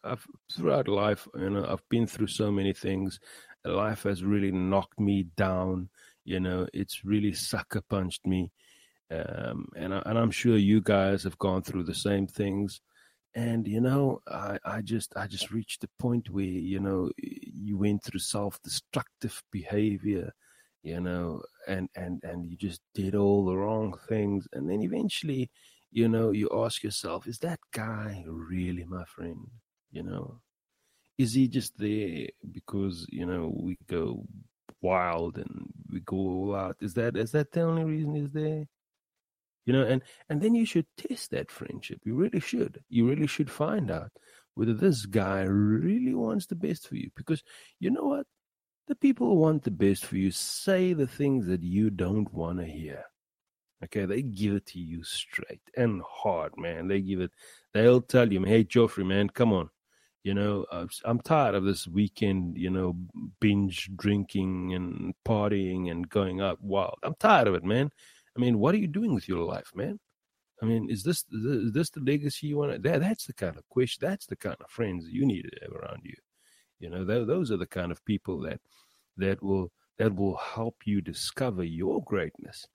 I've 0.03 0.27
throughout 0.51 0.89
life, 0.89 1.25
you 1.35 1.49
know, 1.49 1.65
I've 1.65 1.87
been 1.87 2.05
through 2.05 2.27
so 2.27 2.51
many 2.51 2.73
things. 2.73 3.19
Life 3.63 4.03
has 4.03 4.25
really 4.25 4.51
knocked 4.51 4.99
me 4.99 5.27
down. 5.37 5.89
You 6.25 6.41
know, 6.41 6.67
it's 6.73 7.05
really 7.05 7.31
sucker 7.31 7.81
punched 7.89 8.25
me. 8.27 8.51
Um, 9.09 9.69
and 9.77 9.93
I, 9.93 10.01
and 10.05 10.17
I'm 10.17 10.31
sure 10.31 10.57
you 10.57 10.81
guys 10.81 11.23
have 11.23 11.37
gone 11.37 11.61
through 11.61 11.83
the 11.83 11.95
same 11.95 12.27
things 12.27 12.81
and 13.35 13.67
you 13.67 13.81
know 13.81 14.21
I, 14.27 14.57
I 14.65 14.81
just 14.81 15.13
i 15.15 15.27
just 15.27 15.51
reached 15.51 15.81
the 15.81 15.89
point 15.99 16.29
where 16.29 16.45
you 16.45 16.79
know 16.79 17.11
you 17.17 17.77
went 17.77 18.03
through 18.03 18.19
self-destructive 18.19 19.43
behavior 19.51 20.33
you 20.83 20.99
know 21.01 21.41
and 21.67 21.89
and 21.95 22.21
and 22.23 22.45
you 22.45 22.55
just 22.55 22.81
did 22.95 23.15
all 23.15 23.45
the 23.45 23.55
wrong 23.55 23.97
things 24.07 24.47
and 24.53 24.69
then 24.69 24.81
eventually 24.81 25.49
you 25.91 26.07
know 26.07 26.31
you 26.31 26.49
ask 26.53 26.83
yourself 26.83 27.27
is 27.27 27.39
that 27.39 27.59
guy 27.71 28.23
really 28.27 28.85
my 28.85 29.03
friend? 29.05 29.47
You 29.91 30.03
know? 30.03 30.41
Is 31.17 31.33
he 31.33 31.47
just 31.47 31.77
there 31.77 32.27
because 32.51 33.05
you 33.09 33.25
know 33.25 33.51
we 33.55 33.77
go 33.87 34.23
wild 34.81 35.37
and 35.37 35.67
we 35.91 36.01
go 36.01 36.17
all 36.17 36.55
out? 36.55 36.77
Is 36.81 36.93
that 36.95 37.17
is 37.17 37.31
that 37.31 37.51
the 37.51 37.61
only 37.61 37.83
reason 37.83 38.15
he's 38.15 38.31
there 38.31 38.65
you 39.67 39.73
know 39.73 39.83
and 39.83 40.01
and 40.29 40.41
then 40.41 40.55
you 40.55 40.65
should 40.65 40.87
test 40.95 41.31
that 41.31 41.51
friendship. 41.51 41.99
You 42.05 42.15
really 42.15 42.39
should. 42.39 42.81
You 42.89 43.07
really 43.07 43.27
should 43.27 43.51
find 43.51 43.91
out 43.91 44.11
whether 44.55 44.73
this 44.73 45.05
guy 45.05 45.41
really 45.41 46.15
wants 46.15 46.47
the 46.47 46.55
best 46.55 46.87
for 46.87 46.95
you. 46.95 47.11
Because 47.15 47.43
you 47.79 47.91
know 47.91 48.05
what? 48.05 48.25
The 48.87 48.95
people 48.95 49.27
who 49.27 49.35
want 49.35 49.63
the 49.63 49.71
best 49.71 50.05
for 50.05 50.15
you 50.15 50.31
say 50.31 50.93
the 50.93 51.05
things 51.05 51.47
that 51.47 51.61
you 51.63 51.89
don't 51.89 52.33
want 52.33 52.59
to 52.59 52.65
hear. 52.65 53.03
Okay? 53.83 54.05
They 54.05 54.21
give 54.21 54.55
it 54.55 54.65
to 54.67 54.79
you 54.79 55.03
straight 55.03 55.61
and 55.75 56.01
hard 56.09 56.53
man. 56.57 56.87
They 56.87 57.01
give 57.01 57.19
it 57.19 57.31
they'll 57.73 58.01
tell 58.01 58.31
you 58.31 58.41
hey 58.43 58.63
geoffrey 58.63 59.03
man 59.03 59.29
come 59.29 59.51
on. 59.51 59.69
You 60.23 60.33
know 60.33 60.65
uh, 60.71 60.87
i'm 61.05 61.19
tired 61.19 61.55
of 61.55 61.63
this 61.63 61.87
weekend 61.87 62.57
you 62.57 62.69
know 62.69 62.97
binge 63.39 63.89
drinking 63.95 64.73
and 64.73 65.13
partying 65.25 65.91
and 65.91 66.09
going 66.09 66.39
out 66.39 66.61
wild. 66.61 66.99
I'm 67.03 67.15
tired 67.15 67.47
of 67.47 67.55
it 67.55 67.63
man 67.63 67.91
I 68.37 68.39
mean, 68.39 68.59
what 68.59 68.75
are 68.75 68.77
you 68.77 68.87
doing 68.87 69.13
with 69.15 69.27
your 69.27 69.43
life, 69.43 69.71
man? 69.73 69.99
I 70.61 70.65
mean, 70.65 70.89
is 70.89 71.03
this 71.03 71.25
is 71.31 71.71
this 71.73 71.89
the 71.89 71.99
legacy 71.99 72.47
you 72.47 72.57
want 72.57 72.73
to? 72.73 72.79
That, 72.79 73.01
that's 73.01 73.25
the 73.25 73.33
kind 73.33 73.57
of 73.57 73.67
question. 73.69 74.07
That's 74.07 74.25
the 74.25 74.35
kind 74.35 74.57
of 74.59 74.69
friends 74.69 75.07
you 75.09 75.25
need 75.25 75.43
to 75.43 75.59
have 75.61 75.71
around 75.71 76.01
you. 76.03 76.15
You 76.79 76.89
know, 76.89 77.05
those 77.05 77.51
are 77.51 77.57
the 77.57 77.67
kind 77.67 77.91
of 77.91 78.05
people 78.05 78.41
that 78.41 78.59
that 79.17 79.41
will 79.41 79.71
that 79.97 80.15
will 80.15 80.37
help 80.37 80.75
you 80.85 81.01
discover 81.01 81.63
your 81.63 82.03
greatness. 82.03 82.67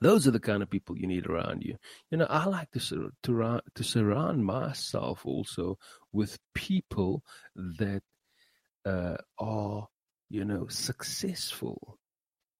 Those 0.00 0.26
are 0.26 0.32
the 0.32 0.40
kind 0.40 0.62
of 0.62 0.70
people 0.70 0.98
you 0.98 1.06
need 1.06 1.26
around 1.26 1.62
you. 1.62 1.76
You 2.10 2.18
know, 2.18 2.26
I 2.28 2.46
like 2.46 2.70
to 2.72 3.12
to 3.22 3.60
to 3.74 3.84
surround 3.84 4.44
myself 4.44 5.24
also 5.24 5.78
with 6.12 6.38
people 6.54 7.22
that 7.54 8.02
uh, 8.84 9.16
are, 9.38 9.88
you 10.28 10.44
know, 10.44 10.66
successful. 10.68 11.98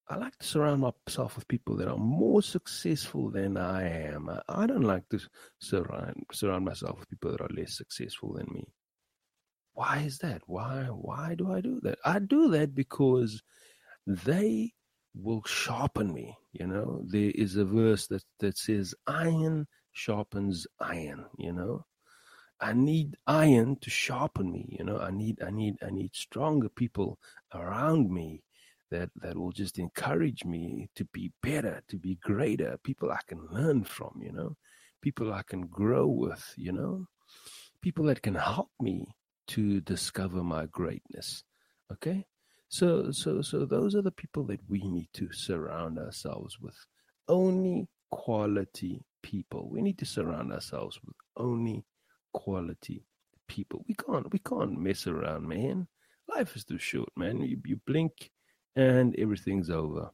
I 0.08 0.16
like 0.16 0.36
to 0.38 0.46
surround 0.46 0.82
myself 0.82 1.34
with 1.34 1.48
people 1.48 1.76
that 1.76 1.88
are 1.88 1.96
more 1.96 2.40
successful 2.40 3.30
than 3.30 3.56
I 3.56 3.88
am. 3.88 4.28
I, 4.28 4.40
I 4.48 4.66
don't 4.66 4.82
like 4.84 5.08
to 5.08 5.18
surround 5.58 6.24
surround 6.32 6.64
myself 6.64 7.00
with 7.00 7.08
people 7.10 7.32
that 7.32 7.40
are 7.40 7.48
less 7.56 7.76
successful 7.76 8.34
than 8.34 8.46
me. 8.52 8.68
Why 9.72 9.98
is 10.06 10.18
that? 10.18 10.42
Why 10.46 10.84
why 10.90 11.34
do 11.34 11.52
I 11.52 11.60
do 11.60 11.80
that? 11.82 11.98
I 12.04 12.20
do 12.20 12.48
that 12.50 12.74
because 12.74 13.42
they 14.06 14.72
will 15.14 15.42
sharpen 15.44 16.12
me. 16.12 16.36
You 16.52 16.68
know, 16.68 17.02
there 17.04 17.32
is 17.34 17.56
a 17.56 17.64
verse 17.64 18.06
that, 18.08 18.24
that 18.38 18.56
says, 18.56 18.94
iron 19.06 19.66
sharpens 19.92 20.66
iron, 20.78 21.24
you 21.38 21.52
know. 21.52 21.84
I 22.60 22.72
need 22.72 23.16
iron 23.26 23.76
to 23.80 23.90
sharpen 23.90 24.50
me, 24.52 24.76
you 24.78 24.84
know. 24.84 24.98
I 24.98 25.10
need 25.10 25.42
I 25.42 25.50
need 25.50 25.76
I 25.82 25.90
need 25.90 26.14
stronger 26.14 26.68
people 26.68 27.18
around 27.52 28.10
me 28.10 28.42
that 28.90 29.10
that 29.16 29.36
will 29.36 29.52
just 29.52 29.78
encourage 29.78 30.44
me 30.44 30.88
to 30.94 31.04
be 31.06 31.32
better, 31.42 31.82
to 31.88 31.98
be 31.98 32.16
greater, 32.22 32.78
people 32.82 33.10
I 33.10 33.20
can 33.26 33.46
learn 33.50 33.84
from, 33.84 34.20
you 34.22 34.32
know, 34.32 34.56
people 35.02 35.32
I 35.32 35.42
can 35.42 35.66
grow 35.66 36.06
with, 36.06 36.54
you 36.56 36.72
know, 36.72 37.06
people 37.82 38.04
that 38.06 38.22
can 38.22 38.34
help 38.34 38.70
me 38.80 39.06
to 39.48 39.80
discover 39.80 40.42
my 40.42 40.66
greatness. 40.66 41.44
Okay? 41.92 42.26
So 42.68 43.10
so 43.12 43.42
so 43.42 43.64
those 43.64 43.94
are 43.94 44.02
the 44.02 44.10
people 44.10 44.44
that 44.46 44.60
we 44.68 44.80
need 44.80 45.08
to 45.14 45.32
surround 45.32 45.98
ourselves 45.98 46.58
with. 46.60 46.76
Only 47.28 47.88
quality 48.10 49.04
people. 49.22 49.68
We 49.70 49.82
need 49.82 49.98
to 49.98 50.04
surround 50.06 50.52
ourselves 50.52 50.98
with 51.04 51.16
only 51.36 51.84
quality 52.32 53.04
people. 53.48 53.84
We 53.88 53.94
can't 53.94 54.32
we 54.32 54.38
can't 54.38 54.78
mess 54.78 55.06
around, 55.06 55.46
man. 55.48 55.88
Life 56.28 56.56
is 56.56 56.64
too 56.64 56.78
short, 56.78 57.10
man. 57.16 57.40
You 57.40 57.58
you 57.64 57.80
blink 57.86 58.30
and 58.76 59.18
everything's 59.18 59.70
over. 59.70 60.10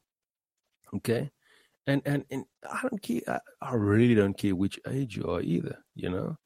Okay? 0.95 1.29
And 1.85 2.01
and 2.05 2.23
and 2.31 2.45
I 2.63 2.81
don't 2.81 3.01
care 3.01 3.21
I, 3.27 3.39
I 3.61 3.73
really 3.73 4.15
don't 4.15 4.37
care 4.37 4.55
which 4.55 4.79
age 4.87 5.17
you 5.17 5.25
are 5.25 5.41
either, 5.41 5.77
you 5.95 6.09
know. 6.09 6.37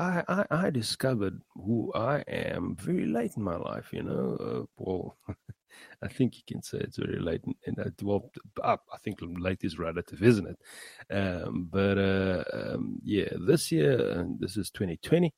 I, 0.00 0.22
I, 0.28 0.44
I 0.50 0.70
discovered 0.70 1.40
who 1.56 1.92
I 1.92 2.20
am 2.28 2.76
very 2.76 3.06
late 3.06 3.36
in 3.36 3.42
my 3.42 3.56
life, 3.56 3.92
you 3.92 4.04
know. 4.04 4.36
Uh, 4.40 4.66
well, 4.76 5.18
I 6.02 6.08
think 6.08 6.36
you 6.36 6.42
can 6.46 6.62
say 6.62 6.78
it's 6.78 6.98
very 6.98 7.18
late, 7.18 7.42
and 7.66 7.78
uh, 7.78 7.90
well, 8.02 8.30
I 8.62 8.76
think 9.02 9.18
late 9.20 9.64
is 9.64 9.78
relative, 9.78 10.22
isn't 10.22 10.46
it? 10.46 11.14
Um, 11.14 11.68
but 11.70 11.98
uh, 11.98 12.44
um, 12.52 13.00
yeah, 13.02 13.28
this 13.46 13.72
year, 13.72 14.24
this 14.38 14.56
is 14.56 14.70
2020, 14.70 15.34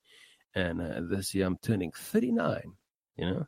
and 0.55 0.81
uh, 0.81 1.01
this 1.09 1.35
year 1.35 1.47
I'm 1.47 1.59
turning 1.63 1.93
39, 1.93 2.63
you 3.17 3.27
know, 3.27 3.47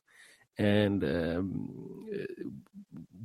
and 0.59 1.03
um, 1.05 2.07
uh, 2.13 2.45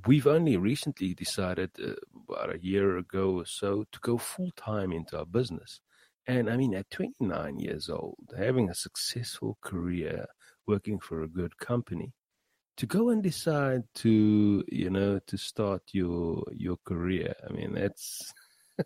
we've 0.06 0.28
only 0.28 0.58
recently 0.58 1.13
decided 1.13 1.72
uh, 1.84 1.94
about 2.30 2.56
a 2.56 2.63
year 2.63 2.98
ago 2.98 3.40
or 3.40 3.46
so 3.46 3.86
to 3.92 4.00
go 4.02 4.18
full 4.18 4.52
time 4.56 4.92
into 4.92 5.18
our 5.18 5.26
business. 5.26 5.82
And 6.28 6.50
I 6.50 6.58
mean, 6.58 6.74
at 6.74 6.90
29 6.90 7.60
years 7.60 7.90
old, 7.90 8.34
having 8.38 8.70
a 8.70 8.76
successful 8.76 9.58
career, 9.62 10.26
working 10.66 11.00
for 11.00 11.24
a 11.24 11.28
good 11.28 11.58
company, 11.58 12.13
to 12.78 12.86
go 12.86 13.10
and 13.10 13.24
decide 13.24 13.84
to, 13.96 14.63
you 14.68 14.90
know, 14.90 15.20
to 15.28 15.38
start 15.38 15.82
your 15.94 16.44
your 16.52 16.78
career. 16.86 17.34
I 17.50 17.54
mean, 17.54 17.74
that's 17.74 18.34
uh, 18.80 18.84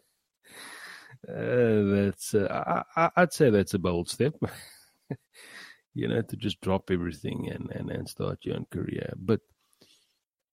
that's 1.28 2.34
uh, 2.34 2.84
I, 2.96 3.10
I'd 3.16 3.34
say 3.34 3.50
that's 3.50 3.74
a 3.74 3.80
bold 3.80 4.10
step. 4.10 4.34
you 5.94 6.08
know, 6.08 6.22
to 6.22 6.36
just 6.36 6.62
drop 6.62 6.90
everything 6.90 7.50
and, 7.50 7.70
and 7.72 7.90
and 7.90 8.08
start 8.08 8.40
your 8.44 8.56
own 8.56 8.66
career. 8.72 9.14
But 9.18 9.42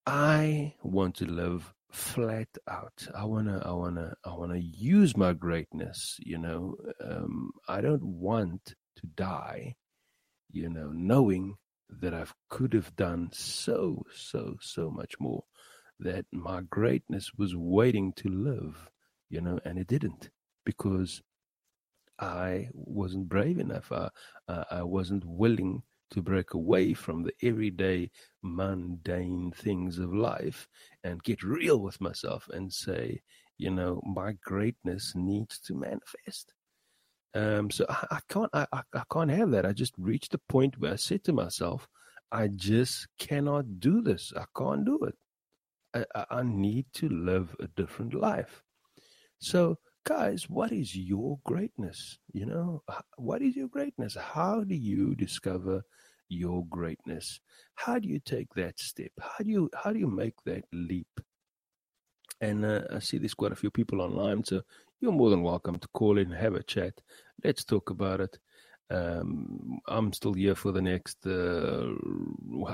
I 0.06 0.74
want 0.82 1.16
to 1.16 1.26
live 1.26 1.74
flat 1.90 2.48
out. 2.68 3.06
I 3.14 3.24
wanna, 3.24 3.62
I 3.64 3.72
wanna, 3.72 4.14
I 4.24 4.34
wanna 4.34 4.58
use 4.58 5.16
my 5.16 5.32
greatness. 5.32 6.16
You 6.20 6.38
know, 6.38 6.76
um, 7.04 7.50
I 7.68 7.80
don't 7.80 8.04
want 8.04 8.74
to 8.96 9.06
die. 9.14 9.76
You 10.50 10.70
know, 10.70 10.90
knowing 10.92 11.56
that 11.90 12.14
I 12.14 12.24
could 12.48 12.72
have 12.72 12.96
done 12.96 13.30
so, 13.32 14.04
so, 14.14 14.56
so 14.60 14.90
much 14.90 15.14
more. 15.20 15.44
That 16.00 16.26
my 16.32 16.62
greatness 16.62 17.32
was 17.36 17.54
waiting 17.56 18.12
to 18.14 18.28
live. 18.28 18.90
You 19.28 19.42
know, 19.42 19.58
and 19.64 19.78
it 19.78 19.88
didn't 19.88 20.30
because 20.64 21.22
I 22.18 22.68
wasn't 22.72 23.28
brave 23.28 23.58
enough. 23.58 23.92
I, 23.92 24.08
uh, 24.48 24.64
I 24.70 24.82
wasn't 24.82 25.24
willing 25.24 25.82
to 26.10 26.22
break 26.22 26.54
away 26.54 26.94
from 26.94 27.22
the 27.22 27.32
everyday 27.42 28.10
mundane 28.42 29.52
things 29.52 29.98
of 29.98 30.14
life 30.14 30.66
and 31.04 31.22
get 31.22 31.42
real 31.42 31.78
with 31.78 32.00
myself 32.00 32.48
and 32.52 32.72
say, 32.72 33.22
you 33.58 33.70
know, 33.70 34.00
my 34.04 34.32
greatness 34.42 35.12
needs 35.14 35.58
to 35.60 35.74
manifest. 35.74 36.54
Um, 37.34 37.70
so 37.70 37.84
I, 37.88 38.06
I 38.12 38.18
can't, 38.28 38.50
I, 38.52 38.66
I 38.72 39.02
can't 39.12 39.30
have 39.30 39.50
that. 39.50 39.66
I 39.66 39.72
just 39.72 39.94
reached 39.98 40.32
the 40.32 40.40
point 40.48 40.78
where 40.78 40.92
I 40.92 40.96
said 40.96 41.24
to 41.24 41.32
myself, 41.32 41.86
I 42.32 42.48
just 42.48 43.06
cannot 43.18 43.80
do 43.80 44.00
this. 44.00 44.32
I 44.36 44.44
can't 44.56 44.84
do 44.84 44.98
it. 45.04 46.06
I, 46.14 46.24
I 46.30 46.42
need 46.42 46.86
to 46.94 47.08
live 47.08 47.54
a 47.60 47.68
different 47.68 48.14
life. 48.14 48.62
So 49.38 49.78
guys, 50.08 50.48
what 50.48 50.72
is 50.72 50.96
your 50.96 51.38
greatness? 51.44 52.18
You 52.32 52.46
know, 52.46 52.82
what 53.18 53.42
is 53.42 53.54
your 53.54 53.68
greatness? 53.68 54.16
How 54.16 54.64
do 54.64 54.74
you 54.74 55.14
discover 55.14 55.82
your 56.30 56.64
greatness? 56.70 57.40
How 57.74 57.98
do 57.98 58.08
you 58.08 58.18
take 58.18 58.48
that 58.54 58.80
step? 58.80 59.12
How 59.20 59.44
do 59.44 59.50
you 59.50 59.70
how 59.74 59.92
do 59.92 59.98
you 59.98 60.06
make 60.06 60.32
that 60.46 60.64
leap? 60.72 61.20
And 62.40 62.64
uh, 62.64 62.84
I 62.90 63.00
see 63.00 63.18
there's 63.18 63.34
quite 63.34 63.52
a 63.52 63.56
few 63.62 63.70
people 63.70 64.00
online, 64.00 64.44
so 64.44 64.62
you're 65.00 65.12
more 65.12 65.28
than 65.28 65.42
welcome 65.42 65.78
to 65.78 65.88
call 65.88 66.16
in, 66.16 66.30
have 66.30 66.54
a 66.54 66.62
chat. 66.62 66.94
Let's 67.44 67.64
talk 67.64 67.90
about 67.90 68.20
it. 68.20 68.38
Um, 68.90 69.78
I'm 69.88 70.14
still 70.14 70.32
here 70.32 70.54
for 70.54 70.72
the 70.72 70.80
next 70.80 71.26
uh, 71.26 71.88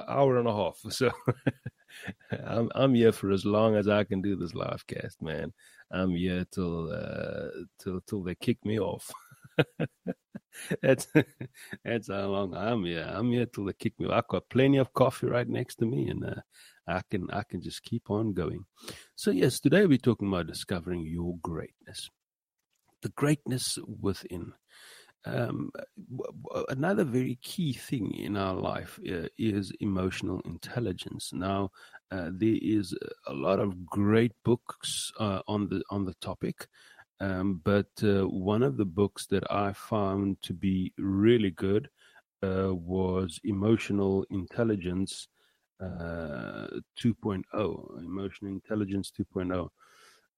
hour 0.07 0.37
and 0.38 0.47
a 0.47 0.55
half, 0.55 0.79
so 0.88 1.11
I'm 2.46 2.70
I'm 2.74 2.94
here 2.94 3.12
for 3.12 3.30
as 3.30 3.44
long 3.44 3.76
as 3.76 3.88
I 3.88 4.04
can 4.04 4.22
do 4.22 4.37
this 4.37 4.54
live 4.54 4.87
cast, 4.87 5.22
man. 5.22 5.52
I'm 5.90 6.11
here 6.11 6.44
till 6.50 6.92
uh, 6.92 7.64
till 7.83 8.00
till 8.07 8.22
they 8.22 8.35
kick 8.35 8.64
me 8.64 8.78
off. 8.78 9.11
that's 10.83 11.09
that's 11.85 12.09
how 12.09 12.26
long 12.26 12.54
I'm 12.54 12.85
here. 12.85 13.07
I'm 13.09 13.30
here 13.30 13.46
till 13.46 13.64
they 13.66 13.72
kick 13.72 13.98
me. 13.98 14.09
I've 14.11 14.28
got 14.28 14.48
plenty 14.48 14.78
of 14.78 14.92
coffee 14.92 15.26
right 15.26 15.48
next 15.48 15.76
to 15.76 15.87
me, 15.87 16.09
and 16.09 16.24
uh, 16.24 16.40
I 16.87 17.02
can 17.11 17.30
I 17.30 17.42
can 17.48 17.62
just 17.62 17.83
keep 17.83 18.11
on 18.11 18.33
going. 18.33 18.64
So 19.14 19.30
yes, 19.30 19.61
today 19.61 19.87
we're 19.87 19.98
talking 19.98 20.28
about 20.28 20.46
discovering 20.46 21.07
your 21.07 21.37
greatness, 21.42 22.11
the 23.02 23.11
greatness 23.11 23.78
within. 24.00 24.52
Um, 25.26 25.70
another 26.68 27.04
very 27.04 27.38
key 27.42 27.72
thing 27.72 28.12
in 28.14 28.37
our 28.37 28.54
life 28.54 28.98
uh, 29.10 29.28
is 29.38 29.72
emotional 29.80 30.40
intelligence. 30.44 31.32
Now, 31.32 31.70
uh, 32.10 32.30
there 32.32 32.58
is 32.60 32.94
a 33.26 33.32
lot 33.32 33.58
of 33.58 33.87
great 33.87 34.32
books 34.44 35.12
uh, 35.18 35.40
on 35.48 35.68
the 35.68 35.82
on 35.90 36.04
the 36.04 36.14
topic. 36.14 36.66
Um, 37.20 37.60
but 37.64 37.90
uh, 38.02 38.28
one 38.28 38.62
of 38.62 38.76
the 38.76 38.84
books 38.84 39.26
that 39.26 39.50
I 39.50 39.72
found 39.72 40.42
to 40.42 40.52
be 40.52 40.92
really 40.98 41.52
good 41.52 41.88
uh, 42.42 42.74
was 42.74 43.40
Emotional 43.44 44.26
Intelligence 44.30 45.28
uh, 45.80 46.68
2.0. 47.00 47.42
Emotional 48.04 48.52
Intelligence 48.52 49.12
2.0. 49.18 49.68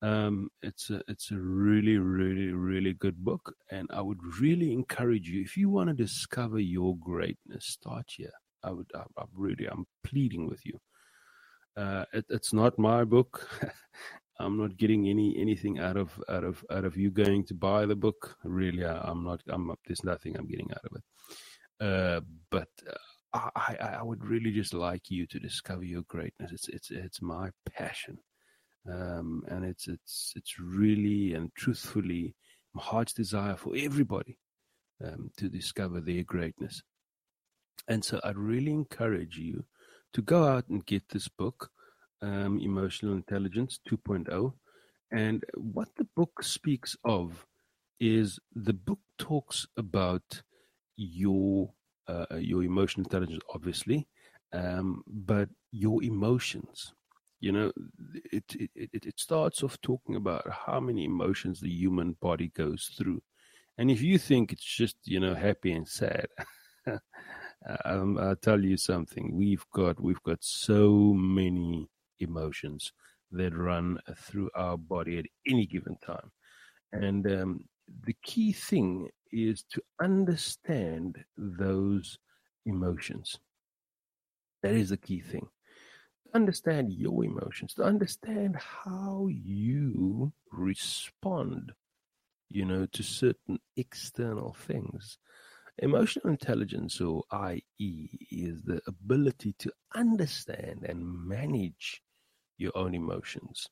Um, 0.03 0.51
it's 0.63 0.91
a 0.91 1.01
it's 1.09 1.31
a 1.31 1.39
really 1.39 1.97
really 1.97 2.53
really 2.53 2.93
good 2.93 3.17
book, 3.25 3.55
and 3.71 3.89
I 3.93 4.03
would 4.03 4.21
really 4.41 4.73
encourage 4.73 5.29
you 5.29 5.43
if 5.43 5.57
you 5.57 5.71
want 5.71 5.89
to 5.89 5.95
discover 5.95 6.59
your 6.59 6.97
greatness, 6.99 7.67
start 7.67 8.07
here. 8.15 8.33
I 8.63 8.73
would 8.73 8.91
I, 8.95 9.05
I 9.19 9.25
really 9.35 9.67
I'm 9.67 9.87
pleading 10.05 10.49
with 10.49 10.65
you. 10.67 10.79
Uh, 11.77 12.05
it, 12.13 12.25
it's 12.29 12.53
not 12.53 12.79
my 12.79 13.05
book. 13.05 13.49
I'm 14.39 14.59
not 14.59 14.77
getting 14.77 15.09
any 15.09 15.35
anything 15.39 15.79
out 15.79 15.97
of 15.97 16.23
out 16.29 16.45
of 16.45 16.63
out 16.71 16.85
of 16.85 16.97
you 16.97 17.11
going 17.11 17.45
to 17.47 17.55
buy 17.55 17.87
the 17.87 17.97
book. 17.97 18.37
Really, 18.45 18.85
I, 18.85 19.11
am 19.11 19.25
not. 19.25 19.41
I'm 19.49 19.73
there's 19.87 20.05
nothing 20.05 20.37
I'm 20.37 20.47
getting 20.47 20.71
out 20.73 20.85
of 20.85 20.97
it. 20.97 21.05
Uh, 21.79 22.21
but 22.51 22.69
uh, 22.89 23.51
I, 23.57 23.77
I 23.99 24.03
would 24.03 24.25
really 24.25 24.53
just 24.53 24.75
like 24.75 25.11
you 25.11 25.27
to 25.27 25.39
discover 25.39 25.85
your 25.85 26.03
greatness. 26.03 26.53
It's 26.53 26.69
it's 26.69 26.91
it's 26.91 27.23
my 27.23 27.51
passion, 27.67 28.19
um, 28.90 29.42
and 29.49 29.64
it's 29.64 29.88
it's 29.88 30.33
it's 30.37 30.59
really 30.59 31.35
and 31.35 31.55
truthfully 31.55 32.35
my 32.75 32.83
heart's 32.83 33.12
desire 33.12 33.57
for 33.57 33.75
everybody 33.77 34.38
um, 35.05 35.31
to 35.37 35.49
discover 35.49 36.01
their 36.01 36.22
greatness. 36.22 36.83
And 37.88 38.05
so 38.05 38.20
I'd 38.25 38.37
really 38.37 38.72
encourage 38.72 39.38
you 39.38 39.64
to 40.12 40.22
go 40.22 40.44
out 40.44 40.68
and 40.68 40.85
get 40.87 41.09
this 41.09 41.29
book 41.29 41.70
um, 42.22 42.59
Emotional 42.61 43.14
Intelligence 43.14 43.81
2.0. 43.88 44.53
And 45.12 45.44
what 45.55 45.88
the 45.96 46.07
book 46.16 46.42
speaks 46.42 46.96
of 47.05 47.46
is 48.01 48.38
the 48.55 48.72
book 48.72 48.99
talks 49.18 49.66
about 49.77 50.42
your 50.96 51.70
uh, 52.09 52.37
your 52.38 52.62
emotional 52.62 53.05
intelligence, 53.05 53.42
obviously, 53.53 54.07
um, 54.53 55.03
but 55.07 55.49
your 55.72 56.03
emotions. 56.05 56.92
You 57.40 57.53
know, 57.53 57.72
it, 58.33 58.44
it 58.75 58.90
it 59.05 59.20
starts 59.20 59.62
off 59.62 59.79
talking 59.83 60.16
about 60.16 60.44
how 60.51 60.81
many 60.81 61.05
emotions 61.05 61.61
the 61.61 61.70
human 61.70 62.16
body 62.20 62.51
goes 62.55 62.90
through, 62.96 63.22
and 63.77 63.90
if 63.90 64.01
you 64.01 64.18
think 64.18 64.53
it's 64.53 64.64
just 64.64 64.96
you 65.05 65.20
know 65.20 65.35
happy 65.35 65.72
and 65.72 65.87
sad, 65.87 66.29
um, 67.85 68.18
I'll 68.18 68.37
tell 68.37 68.61
you 68.62 68.77
something. 68.77 69.37
We've 69.37 69.64
got 69.72 70.01
we've 70.01 70.22
got 70.22 70.38
so 70.42 71.12
many 71.14 71.88
emotions 72.20 72.92
that 73.33 73.55
run 73.55 73.99
through 74.18 74.51
our 74.55 74.79
body 74.79 75.18
at 75.18 75.27
any 75.46 75.66
given 75.66 75.96
time, 76.05 76.33
and 76.92 77.27
um, 77.27 77.64
the 78.07 78.16
key 78.22 78.53
thing 78.53 79.11
is 79.31 79.64
to 79.72 79.83
understand 80.01 81.22
those 81.37 82.18
emotions. 82.64 83.38
That 84.62 84.75
is 84.75 84.88
the 84.88 84.96
key 84.96 85.20
thing. 85.20 85.49
Understand 86.37 86.92
your 86.92 87.25
emotions, 87.25 87.72
to 87.75 87.83
understand 87.83 88.57
how 88.57 89.27
you 89.31 90.31
respond, 90.53 91.72
you 92.51 92.66
know, 92.66 92.85
to 92.92 93.03
certain 93.03 93.59
external 93.79 94.55
things. 94.68 95.16
Emotional 95.79 96.29
intelligence, 96.29 97.01
or 97.01 97.22
IE, 97.33 98.11
is 98.31 98.62
the 98.62 98.83
ability 98.87 99.55
to 99.59 99.72
understand 99.94 100.85
and 100.87 101.03
manage 101.27 102.03
your 102.59 102.72
own 102.75 102.94
emotions. 102.94 103.68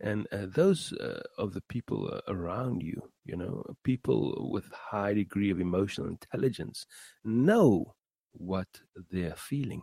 And 0.00 0.26
uh, 0.32 0.46
those 0.46 0.94
uh, 0.94 1.20
of 1.36 1.52
the 1.52 1.62
people 1.68 2.08
uh, 2.10 2.20
around 2.32 2.82
you, 2.82 3.02
you 3.26 3.36
know, 3.36 3.64
people 3.84 4.50
with 4.50 4.64
high 4.72 5.12
degree 5.12 5.50
of 5.50 5.60
emotional 5.60 6.08
intelligence, 6.08 6.86
know 7.22 7.94
what 8.32 8.68
they're 9.10 9.36
feeling, 9.36 9.82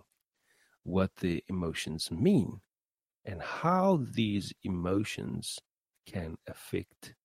what 0.86 1.16
the 1.18 1.44
emotions 1.50 2.10
mean, 2.12 2.62
and 3.26 3.42
how 3.42 4.06
these 4.14 4.54
emotions 4.64 5.60
can 6.06 6.38
affect 6.48 7.16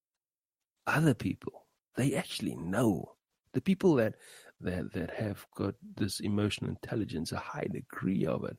other 0.87 1.15
people. 1.15 1.67
They 1.97 2.15
actually 2.15 2.57
know 2.57 3.17
the 3.53 3.61
people 3.61 3.95
that 3.97 4.15
that 4.61 4.93
that 4.95 5.11
have 5.11 5.47
got 5.57 5.75
this 5.97 6.21
emotional 6.21 6.71
intelligence, 6.71 7.33
a 7.33 7.39
high 7.39 7.69
degree 7.71 8.27
of 8.27 8.45
it, 8.45 8.57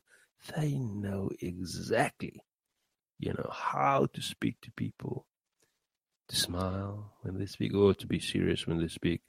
they 0.56 0.78
know 0.78 1.30
exactly, 1.40 2.40
you 3.18 3.32
know, 3.32 3.50
how 3.52 4.06
to 4.14 4.22
speak 4.22 4.60
to 4.62 4.70
people, 4.76 5.26
to 6.28 6.36
smile 6.36 7.12
when 7.22 7.38
they 7.38 7.46
speak, 7.46 7.74
or 7.74 7.92
to 7.94 8.06
be 8.06 8.20
serious 8.20 8.66
when 8.66 8.78
they 8.78 8.88
speak. 8.88 9.22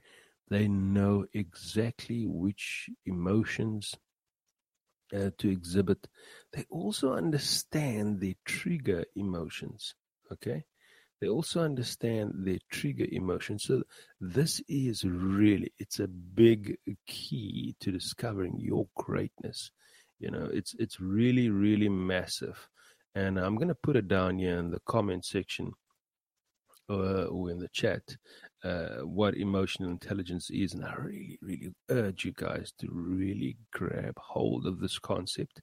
They 0.49 0.67
know 0.67 1.25
exactly 1.33 2.25
which 2.27 2.89
emotions 3.05 3.95
uh, 5.13 5.31
to 5.37 5.49
exhibit. 5.49 6.07
They 6.51 6.65
also 6.69 7.13
understand 7.13 8.19
the 8.19 8.35
trigger 8.45 9.05
emotions. 9.15 9.95
Okay, 10.31 10.63
they 11.21 11.27
also 11.27 11.61
understand 11.61 12.33
their 12.35 12.59
trigger 12.71 13.05
emotions. 13.11 13.63
So 13.63 13.83
this 14.19 14.61
is 14.67 15.03
really 15.03 15.73
it's 15.79 15.99
a 15.99 16.07
big 16.07 16.77
key 17.07 17.75
to 17.79 17.91
discovering 17.91 18.59
your 18.59 18.87
greatness. 18.95 19.71
You 20.19 20.31
know, 20.31 20.49
it's 20.51 20.75
it's 20.79 20.99
really 20.99 21.49
really 21.49 21.89
massive. 21.89 22.67
And 23.15 23.37
I'm 23.37 23.55
going 23.55 23.67
to 23.67 23.75
put 23.75 23.95
it 23.95 24.07
down 24.07 24.39
here 24.39 24.57
in 24.57 24.71
the 24.71 24.81
comment 24.87 25.23
section 25.23 25.73
uh, 26.89 27.25
or 27.25 27.49
in 27.49 27.59
the 27.59 27.69
chat 27.69 28.01
uh, 28.63 28.99
what 29.03 29.35
emotional 29.35 29.89
intelligence 29.89 30.49
is. 30.49 30.73
And 30.73 30.85
I 30.85 30.95
really, 30.95 31.39
really 31.41 31.73
urge 31.89 32.25
you 32.25 32.33
guys 32.35 32.73
to 32.79 32.87
really 32.91 33.57
grab 33.71 34.17
hold 34.17 34.65
of 34.65 34.79
this 34.79 34.99
concept, 34.99 35.61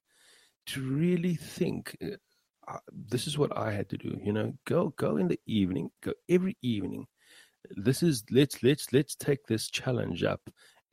to 0.66 0.82
really 0.82 1.34
think. 1.34 1.96
Uh, 2.02 2.16
uh, 2.68 2.78
this 2.92 3.26
is 3.26 3.36
what 3.36 3.56
I 3.56 3.72
had 3.72 3.88
to 3.90 3.98
do. 3.98 4.20
You 4.22 4.32
know, 4.32 4.52
go 4.66 4.90
go 4.96 5.16
in 5.16 5.28
the 5.28 5.40
evening, 5.46 5.90
go 6.02 6.12
every 6.28 6.56
evening. 6.62 7.06
This 7.70 8.02
is 8.02 8.24
let's 8.30 8.62
let's 8.62 8.92
let's 8.92 9.16
take 9.16 9.46
this 9.46 9.68
challenge 9.68 10.22
up 10.22 10.40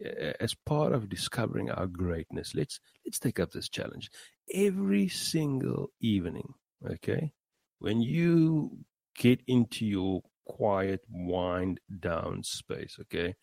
uh, 0.03 0.33
as 0.39 0.55
part 0.65 0.93
of 0.93 1.09
discovering 1.09 1.69
our 1.69 1.87
greatness. 1.87 2.55
Let's 2.55 2.79
let's 3.05 3.19
take 3.19 3.39
up 3.39 3.51
this 3.51 3.69
challenge 3.69 4.09
every 4.53 5.07
single 5.07 5.91
evening. 5.99 6.53
Okay, 6.89 7.31
when 7.79 8.01
you 8.01 8.77
get 9.17 9.41
into 9.47 9.86
your 9.86 10.21
quiet 10.45 11.01
wind 11.10 11.80
down 11.99 12.43
space. 12.43 12.97
Okay, 13.01 13.36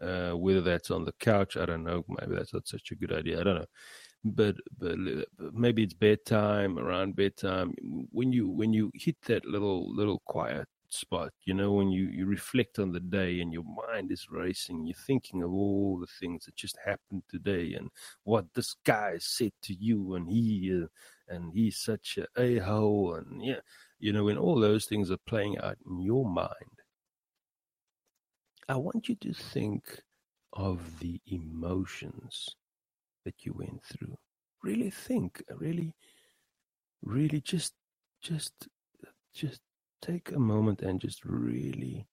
uh, 0.00 0.32
whether 0.32 0.62
that's 0.62 0.90
on 0.90 1.04
the 1.04 1.12
couch, 1.20 1.56
I 1.56 1.66
don't 1.66 1.84
know. 1.84 2.04
Maybe 2.08 2.34
that's 2.34 2.54
not 2.54 2.68
such 2.68 2.90
a 2.92 2.96
good 2.96 3.12
idea. 3.12 3.40
I 3.40 3.44
don't 3.44 3.56
know 3.56 3.66
but 4.34 4.56
but 4.78 4.96
maybe 5.52 5.82
it's 5.82 5.94
bedtime 5.94 6.78
around 6.78 7.14
bedtime 7.16 7.74
when 8.10 8.32
you 8.32 8.48
when 8.48 8.72
you 8.72 8.90
hit 8.94 9.16
that 9.26 9.44
little 9.44 9.94
little 9.94 10.20
quiet 10.26 10.66
spot 10.88 11.32
you 11.44 11.54
know 11.54 11.72
when 11.72 11.90
you 11.90 12.04
you 12.06 12.26
reflect 12.26 12.78
on 12.78 12.92
the 12.92 13.00
day 13.00 13.40
and 13.40 13.52
your 13.52 13.64
mind 13.88 14.10
is 14.10 14.28
racing 14.30 14.86
you're 14.86 14.96
thinking 15.06 15.42
of 15.42 15.52
all 15.52 15.98
the 16.00 16.06
things 16.20 16.44
that 16.44 16.56
just 16.56 16.78
happened 16.84 17.22
today 17.28 17.74
and 17.74 17.90
what 18.24 18.46
this 18.54 18.74
guy 18.84 19.14
said 19.18 19.52
to 19.62 19.74
you 19.74 20.14
and 20.14 20.28
he 20.28 20.80
uh, 20.82 20.86
and 21.28 21.52
he's 21.52 21.78
such 21.78 22.18
a 22.18 22.40
a-hole 22.40 23.14
and 23.14 23.44
yeah 23.44 23.60
you 23.98 24.12
know 24.12 24.24
when 24.24 24.38
all 24.38 24.58
those 24.60 24.86
things 24.86 25.10
are 25.10 25.18
playing 25.26 25.56
out 25.58 25.76
in 25.88 26.00
your 26.00 26.24
mind 26.24 26.80
i 28.68 28.76
want 28.76 29.08
you 29.08 29.14
to 29.16 29.32
think 29.32 30.02
of 30.56 30.98
the 31.00 31.20
emotions 31.26 32.56
that 33.26 33.44
you 33.44 33.52
went 33.52 33.84
through. 33.84 34.16
Really 34.62 34.90
think, 34.90 35.42
really, 35.54 35.94
really 37.02 37.40
just, 37.40 37.74
just, 38.22 38.52
just 39.34 39.60
take 40.00 40.32
a 40.32 40.38
moment 40.38 40.80
and 40.80 41.00
just 41.00 41.24
really 41.24 42.06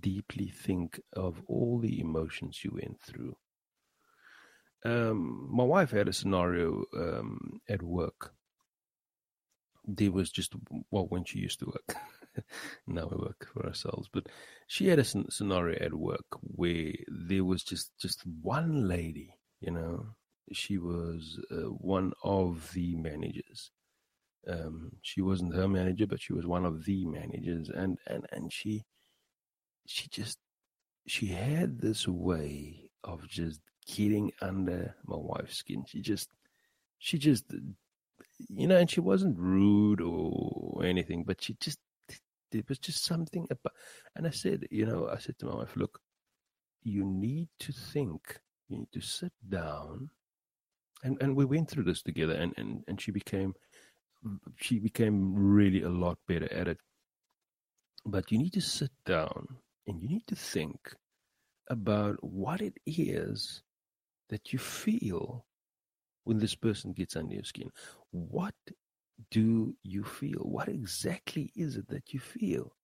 deeply 0.00 0.48
think 0.48 1.00
of 1.14 1.42
all 1.46 1.78
the 1.80 2.00
emotions 2.00 2.60
you 2.62 2.70
went 2.72 3.00
through. 3.00 3.34
Um, 4.84 5.48
my 5.50 5.64
wife 5.64 5.90
had 5.90 6.08
a 6.08 6.12
scenario 6.12 6.84
um, 6.96 7.60
at 7.68 7.82
work. 7.82 8.34
There 9.86 10.12
was 10.12 10.30
just, 10.30 10.54
well, 10.90 11.06
when 11.08 11.24
she 11.24 11.38
used 11.38 11.60
to 11.60 11.66
work. 11.66 11.96
now 12.86 13.06
we 13.10 13.16
work 13.16 13.48
for 13.52 13.66
ourselves. 13.66 14.08
But 14.12 14.26
she 14.66 14.88
had 14.88 14.98
a 14.98 15.04
scenario 15.04 15.78
at 15.80 15.94
work 15.94 16.26
where 16.40 16.92
there 17.08 17.44
was 17.44 17.62
just 17.62 17.92
just 18.00 18.22
one 18.42 18.88
lady, 18.88 19.34
you 19.60 19.70
know, 19.70 20.06
she 20.52 20.78
was 20.78 21.38
uh, 21.50 21.70
one 21.70 22.12
of 22.22 22.70
the 22.72 22.94
managers. 22.96 23.70
Um, 24.46 24.92
she 25.02 25.22
wasn't 25.22 25.54
her 25.54 25.68
manager, 25.68 26.06
but 26.06 26.20
she 26.20 26.34
was 26.34 26.46
one 26.46 26.64
of 26.66 26.84
the 26.84 27.06
managers, 27.06 27.70
and 27.70 27.98
and 28.06 28.26
and 28.32 28.52
she 28.52 28.84
she 29.86 30.08
just 30.08 30.38
she 31.06 31.26
had 31.26 31.80
this 31.80 32.06
way 32.08 32.90
of 33.04 33.26
just 33.28 33.60
getting 33.86 34.32
under 34.42 34.94
my 35.06 35.16
wife's 35.16 35.56
skin. 35.56 35.84
She 35.86 36.00
just 36.00 36.28
she 36.98 37.18
just 37.18 37.44
you 38.48 38.66
know, 38.66 38.76
and 38.76 38.90
she 38.90 39.00
wasn't 39.00 39.38
rude 39.38 40.00
or 40.00 40.84
anything, 40.84 41.24
but 41.24 41.42
she 41.42 41.56
just 41.60 41.78
it 42.52 42.68
was 42.68 42.78
just 42.78 43.04
something 43.04 43.46
about. 43.50 43.72
And 44.14 44.26
I 44.26 44.30
said, 44.30 44.66
you 44.70 44.86
know, 44.86 45.08
I 45.12 45.18
said 45.18 45.38
to 45.40 45.46
my 45.46 45.56
wife, 45.56 45.76
look, 45.76 46.00
you 46.82 47.04
need 47.04 47.48
to 47.60 47.72
think. 47.72 48.38
You 48.68 48.78
need 48.78 48.92
to 48.92 49.00
sit 49.00 49.32
down 49.48 50.10
and 51.04 51.18
and 51.20 51.36
we 51.36 51.44
went 51.44 51.70
through 51.70 51.84
this 51.84 52.02
together 52.02 52.32
and 52.32 52.52
and 52.56 52.82
and 52.88 53.00
she 53.00 53.12
became 53.12 53.54
mm, 54.26 54.38
she 54.56 54.80
became 54.80 55.34
really 55.34 55.82
a 55.82 55.88
lot 55.88 56.18
better 56.26 56.52
at 56.52 56.66
it 56.66 56.78
but 58.06 58.32
you 58.32 58.38
need 58.38 58.52
to 58.52 58.60
sit 58.60 58.90
down 59.06 59.46
and 59.86 60.02
you 60.02 60.08
need 60.08 60.26
to 60.26 60.34
think 60.34 60.94
about 61.70 62.16
what 62.22 62.60
it 62.60 62.74
is 62.86 63.62
that 64.30 64.52
you 64.52 64.58
feel 64.58 65.44
when 66.24 66.38
this 66.38 66.54
person 66.54 66.92
gets 66.92 67.16
under 67.16 67.34
your 67.34 67.44
skin 67.44 67.70
what 68.14 68.54
do 69.32 69.74
you 69.82 70.04
feel? 70.04 70.38
What 70.38 70.68
exactly 70.68 71.50
is 71.56 71.76
it 71.76 71.88
that 71.88 72.14
you 72.14 72.20
feel? 72.20 72.76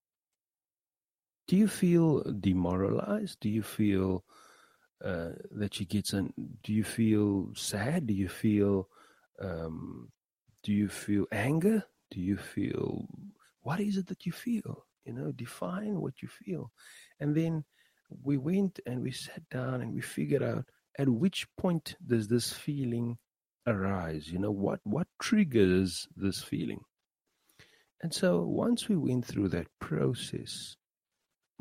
Do 1.47 1.55
you 1.55 1.69
feel 1.69 2.23
demoralized? 2.39 3.39
Do 3.39 3.49
you 3.49 3.63
feel 3.63 4.25
uh, 5.03 5.29
that 5.51 5.73
she 5.73 5.85
gets 5.85 6.13
in 6.13 6.33
do 6.63 6.73
you 6.73 6.83
feel 6.83 7.49
sad? 7.55 8.07
Do 8.07 8.13
you 8.13 8.27
feel 8.27 8.89
um, 9.39 10.11
do 10.63 10.73
you 10.73 10.89
feel 10.89 11.25
anger? 11.31 11.83
Do 12.11 12.19
you 12.19 12.35
feel 12.35 13.07
what 13.61 13.79
is 13.79 13.95
it 13.95 14.07
that 14.07 14.25
you 14.25 14.33
feel? 14.33 14.85
You 15.05 15.13
know 15.13 15.31
define 15.31 16.01
what 16.01 16.21
you 16.21 16.27
feel. 16.27 16.71
And 17.21 17.33
then 17.33 17.63
we 18.21 18.37
went 18.37 18.81
and 18.85 19.01
we 19.01 19.11
sat 19.11 19.47
down 19.49 19.81
and 19.81 19.93
we 19.93 20.01
figured 20.01 20.43
out 20.43 20.65
at 20.99 21.07
which 21.07 21.47
point 21.55 21.95
does 22.05 22.27
this 22.27 22.51
feeling 22.51 23.17
arise 23.67 24.27
you 24.27 24.39
know 24.39 24.51
what 24.51 24.79
what 24.83 25.07
triggers 25.21 26.07
this 26.15 26.41
feeling? 26.41 26.81
And 28.03 28.13
so 28.13 28.41
once 28.41 28.89
we 28.89 28.97
went 28.97 29.25
through 29.25 29.49
that 29.49 29.67
process 29.79 30.75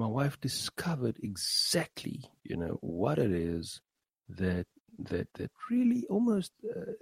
my 0.01 0.07
wife 0.07 0.40
discovered 0.40 1.18
exactly, 1.22 2.24
you 2.42 2.57
know, 2.57 2.78
what 2.80 3.18
it 3.18 3.32
is 3.32 3.82
that 4.30 4.66
that 4.98 5.28
that 5.34 5.51
really 5.70 6.07
almost 6.09 6.53
uh, 6.74 6.92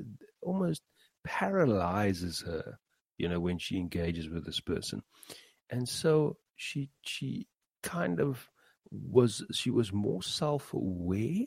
almost 0.43 0.83
paralyzes 1.25 2.43
her 2.45 2.79
you 3.19 3.29
know 3.29 3.39
when 3.39 3.59
she 3.59 3.77
engages 3.77 4.29
with 4.29 4.45
this 4.45 4.61
person. 4.61 5.03
And 5.71 5.89
so 5.89 6.39
she 6.57 6.91
she 7.03 7.47
kind 7.85 8.21
of 8.21 8.49
was 8.91 9.45
she 9.53 9.71
was 9.71 9.93
more 9.93 10.23
self-aware. 10.23 11.47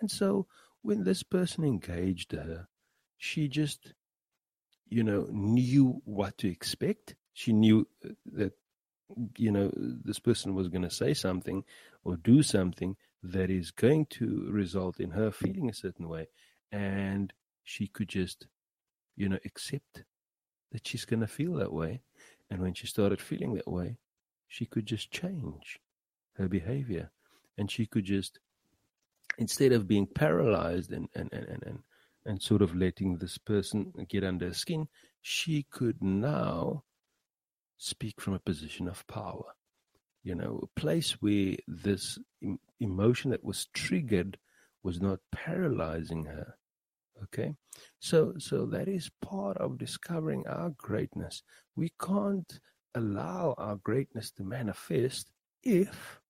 And 0.00 0.10
so 0.10 0.46
when 0.82 1.04
this 1.04 1.22
person 1.22 1.64
engaged 1.64 2.32
her 2.32 2.68
she 3.16 3.48
just 3.48 3.94
you 4.88 5.02
know 5.04 5.26
knew 5.30 6.02
what 6.04 6.36
to 6.38 6.48
expect. 6.48 7.14
She 7.32 7.52
knew 7.52 7.86
uh, 8.04 8.10
that 8.32 8.52
you 9.38 9.52
know 9.52 9.70
this 9.74 10.18
person 10.18 10.54
was 10.54 10.68
going 10.68 10.82
to 10.82 10.90
say 10.90 11.14
something 11.14 11.64
or 12.04 12.16
do 12.16 12.42
something 12.42 12.96
that 13.22 13.48
is 13.48 13.70
going 13.70 14.06
to 14.06 14.48
result 14.50 14.98
in 14.98 15.12
her 15.12 15.30
feeling 15.30 15.70
a 15.70 15.74
certain 15.74 16.08
way. 16.08 16.26
And 16.72 17.32
she 17.62 17.86
could 17.86 18.08
just 18.08 18.48
you 19.16 19.28
know 19.28 19.38
accept 19.44 20.04
that 20.72 20.86
she's 20.86 21.04
going 21.04 21.20
to 21.20 21.28
feel 21.28 21.54
that 21.54 21.72
way. 21.72 22.02
And 22.50 22.60
when 22.60 22.74
she 22.74 22.86
started 22.86 23.20
feeling 23.20 23.54
that 23.54 23.68
way 23.68 23.98
she 24.48 24.66
could 24.66 24.84
just 24.84 25.10
change 25.10 25.80
her 26.36 26.48
behavior. 26.48 27.10
And 27.56 27.70
she 27.70 27.86
could 27.86 28.04
just 28.04 28.38
instead 29.38 29.72
of 29.72 29.88
being 29.88 30.06
paralyzed 30.06 30.92
and 30.92 31.08
and 31.14 31.32
and 31.32 31.48
and, 31.48 31.78
and, 32.26 32.42
sort 32.42 32.62
of 32.62 32.76
letting 32.76 33.16
this 33.16 33.38
person 33.38 33.92
get 34.08 34.24
under 34.24 34.48
her 34.48 34.54
skin 34.54 34.86
she 35.22 35.66
could 35.70 36.02
now 36.02 36.82
speak 37.78 38.20
from 38.20 38.34
a 38.34 38.38
position 38.38 38.88
of 38.88 39.06
power. 39.06 39.54
You 40.22 40.34
know 40.34 40.60
a 40.62 40.80
place 40.80 41.12
where 41.20 41.56
this 41.66 42.18
emotion 42.80 43.30
that 43.30 43.44
was 43.44 43.66
triggered 43.72 44.38
was 44.82 45.00
not 45.00 45.18
paralyzing 45.32 46.24
her 46.24 46.56
okay? 47.24 47.54
So 48.00 48.34
so 48.38 48.66
that 48.66 48.88
is 48.88 49.10
part 49.20 49.56
of 49.58 49.78
discovering 49.78 50.46
our 50.46 50.70
greatness. 50.76 51.42
We 51.76 51.92
can't 52.00 52.60
allow 52.94 53.54
our 53.58 53.76
greatness 53.76 54.30
to 54.32 54.44
manifest 54.44 55.28
if 55.62 56.20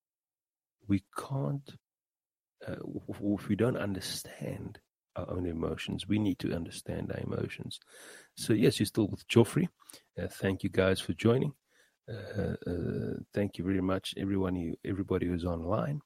we 0.88 1.02
can't 1.16 1.76
uh, 2.66 2.76
if 3.08 3.48
we 3.48 3.56
don't 3.56 3.76
understand 3.76 4.78
our 5.16 5.30
own 5.30 5.46
emotions 5.46 6.08
we 6.08 6.18
need 6.18 6.38
to 6.38 6.54
understand 6.54 7.12
our 7.12 7.20
emotions. 7.20 7.78
So 8.36 8.52
yes 8.52 8.78
you're 8.78 8.86
still 8.86 9.08
with 9.08 9.26
joffrey 9.28 9.68
uh, 10.20 10.28
thank 10.28 10.62
you 10.62 10.70
guys 10.70 11.00
for 11.00 11.12
joining. 11.12 11.52
Uh, 12.08 12.54
uh, 12.66 13.14
thank 13.32 13.58
you 13.58 13.64
very 13.64 13.80
much 13.80 14.14
everyone 14.16 14.74
everybody 14.84 15.26
who's 15.26 15.44
online. 15.44 16.00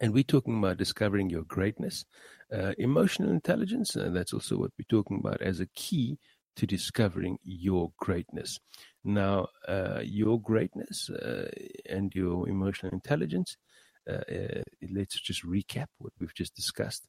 And 0.00 0.12
we're 0.12 0.24
talking 0.24 0.58
about 0.58 0.78
discovering 0.78 1.30
your 1.30 1.42
greatness. 1.42 2.04
Uh, 2.52 2.72
emotional 2.78 3.30
intelligence 3.30 3.94
and 3.96 4.14
that's 4.14 4.32
also 4.32 4.56
what 4.58 4.72
we're 4.78 4.84
talking 4.88 5.18
about 5.18 5.40
as 5.40 5.60
a 5.60 5.66
key 5.66 6.18
to 6.56 6.66
discovering 6.66 7.38
your 7.42 7.92
greatness. 7.98 8.58
Now 9.04 9.48
uh, 9.66 10.00
your 10.02 10.40
greatness 10.40 11.08
uh, 11.10 11.48
and 11.88 12.14
your 12.14 12.48
emotional 12.48 12.92
intelligence 12.92 13.56
uh, 13.56 13.71
uh, 13.71 13.71
let's 14.06 15.20
just 15.20 15.44
recap 15.44 15.86
what 15.98 16.12
we've 16.18 16.34
just 16.34 16.54
discussed 16.54 17.06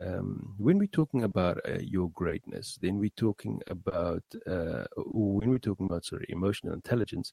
um, 0.00 0.54
when 0.58 0.78
we're 0.78 0.86
talking 0.86 1.24
about 1.24 1.58
uh, 1.68 1.78
your 1.80 2.10
greatness, 2.10 2.78
then 2.80 2.98
we're 2.98 3.10
talking 3.16 3.60
about, 3.66 4.22
uh, 4.46 4.84
when 4.96 5.50
we're 5.50 5.58
talking 5.58 5.86
about, 5.86 6.04
sorry, 6.04 6.26
emotional 6.28 6.72
intelligence, 6.72 7.32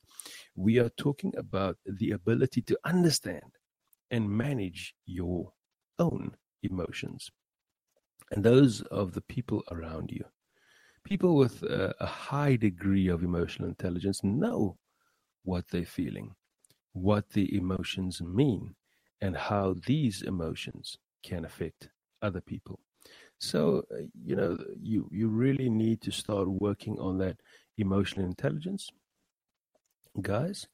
we 0.55 0.79
are 0.79 0.89
talking 0.89 1.33
about 1.37 1.77
the 1.85 2.11
ability 2.11 2.61
to 2.63 2.77
understand 2.83 3.57
and 4.09 4.29
manage 4.29 4.95
your 5.05 5.51
own 5.99 6.35
emotions 6.63 7.29
and 8.31 8.43
those 8.43 8.81
of 8.83 9.13
the 9.13 9.21
people 9.21 9.63
around 9.71 10.09
you. 10.11 10.25
People 11.03 11.35
with 11.35 11.63
uh, 11.63 11.93
a 11.99 12.07
high 12.07 12.55
degree 12.55 13.07
of 13.07 13.23
emotional 13.23 13.69
intelligence 13.69 14.23
know 14.23 14.77
what 15.43 15.67
they're 15.69 15.85
feeling, 15.85 16.33
what 16.93 17.29
the 17.29 17.55
emotions 17.55 18.21
mean, 18.23 18.73
and 19.21 19.35
how 19.35 19.75
these 19.85 20.21
emotions 20.21 20.97
can 21.23 21.45
affect 21.45 21.89
other 22.21 22.41
people. 22.41 22.79
So, 23.39 23.83
uh, 23.91 24.03
you 24.23 24.35
know, 24.35 24.57
you, 24.81 25.09
you 25.11 25.27
really 25.27 25.69
need 25.69 26.01
to 26.01 26.11
start 26.11 26.47
working 26.47 26.99
on 26.99 27.17
that 27.19 27.37
emotional 27.77 28.25
intelligence. 28.25 28.89
Guys, 30.21 30.67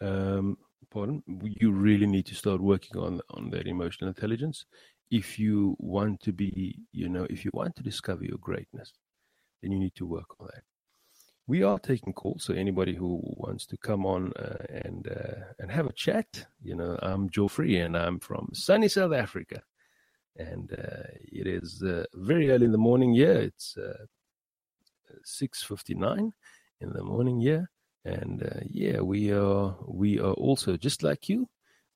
um, 0.00 0.58
pardon, 0.90 1.22
you 1.60 1.70
really 1.70 2.06
need 2.06 2.26
to 2.26 2.34
start 2.34 2.60
working 2.60 2.96
on, 2.96 3.20
on 3.30 3.50
that 3.50 3.66
emotional 3.66 4.08
intelligence 4.08 4.64
if 5.10 5.38
you 5.38 5.76
want 5.78 6.20
to 6.20 6.32
be, 6.32 6.80
you 6.92 7.08
know, 7.08 7.26
if 7.30 7.44
you 7.44 7.50
want 7.52 7.74
to 7.76 7.82
discover 7.82 8.24
your 8.24 8.38
greatness, 8.38 8.92
then 9.62 9.72
you 9.72 9.78
need 9.78 9.94
to 9.96 10.06
work 10.06 10.26
on 10.38 10.48
that. 10.54 10.62
We 11.50 11.64
are 11.64 11.80
taking 11.80 12.12
calls, 12.12 12.44
so 12.44 12.54
anybody 12.54 12.94
who 12.94 13.18
wants 13.22 13.66
to 13.66 13.76
come 13.76 14.06
on 14.06 14.32
uh, 14.34 14.64
and 14.68 15.08
uh, 15.08 15.52
and 15.58 15.68
have 15.68 15.86
a 15.86 15.92
chat, 15.92 16.46
you 16.62 16.76
know, 16.76 16.96
I'm 17.02 17.28
Joffrey 17.28 17.84
and 17.84 17.96
I'm 17.96 18.20
from 18.20 18.50
sunny 18.52 18.86
South 18.86 19.12
Africa 19.12 19.60
and 20.36 20.72
uh, 20.72 21.10
it 21.32 21.48
is 21.48 21.82
uh, 21.82 22.04
very 22.14 22.50
early 22.52 22.66
in 22.66 22.72
the 22.72 22.78
morning 22.78 23.14
here. 23.14 23.32
It's 23.32 23.76
uh, 23.76 24.04
six 25.24 25.60
fifty 25.60 25.94
nine 25.94 26.32
in 26.80 26.92
the 26.92 27.02
morning 27.02 27.40
here, 27.40 27.68
and 28.04 28.44
uh, 28.44 28.60
yeah, 28.70 29.00
we 29.00 29.32
are 29.32 29.74
we 29.88 30.20
are 30.20 30.34
also 30.34 30.76
just 30.76 31.02
like 31.02 31.28
you. 31.28 31.48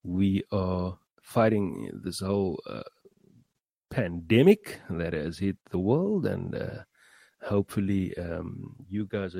We 0.02 0.42
are 0.50 0.98
fighting 1.22 1.90
this 2.02 2.18
whole 2.18 2.60
pandemic 3.88 4.80
that 4.90 5.12
has 5.12 5.38
hit 5.38 5.58
the 5.70 5.78
world, 5.78 6.26
and 6.26 6.84
hopefully 7.44 8.16
um, 8.18 8.74
you 8.88 9.06
guys 9.06 9.26
are 9.26 9.32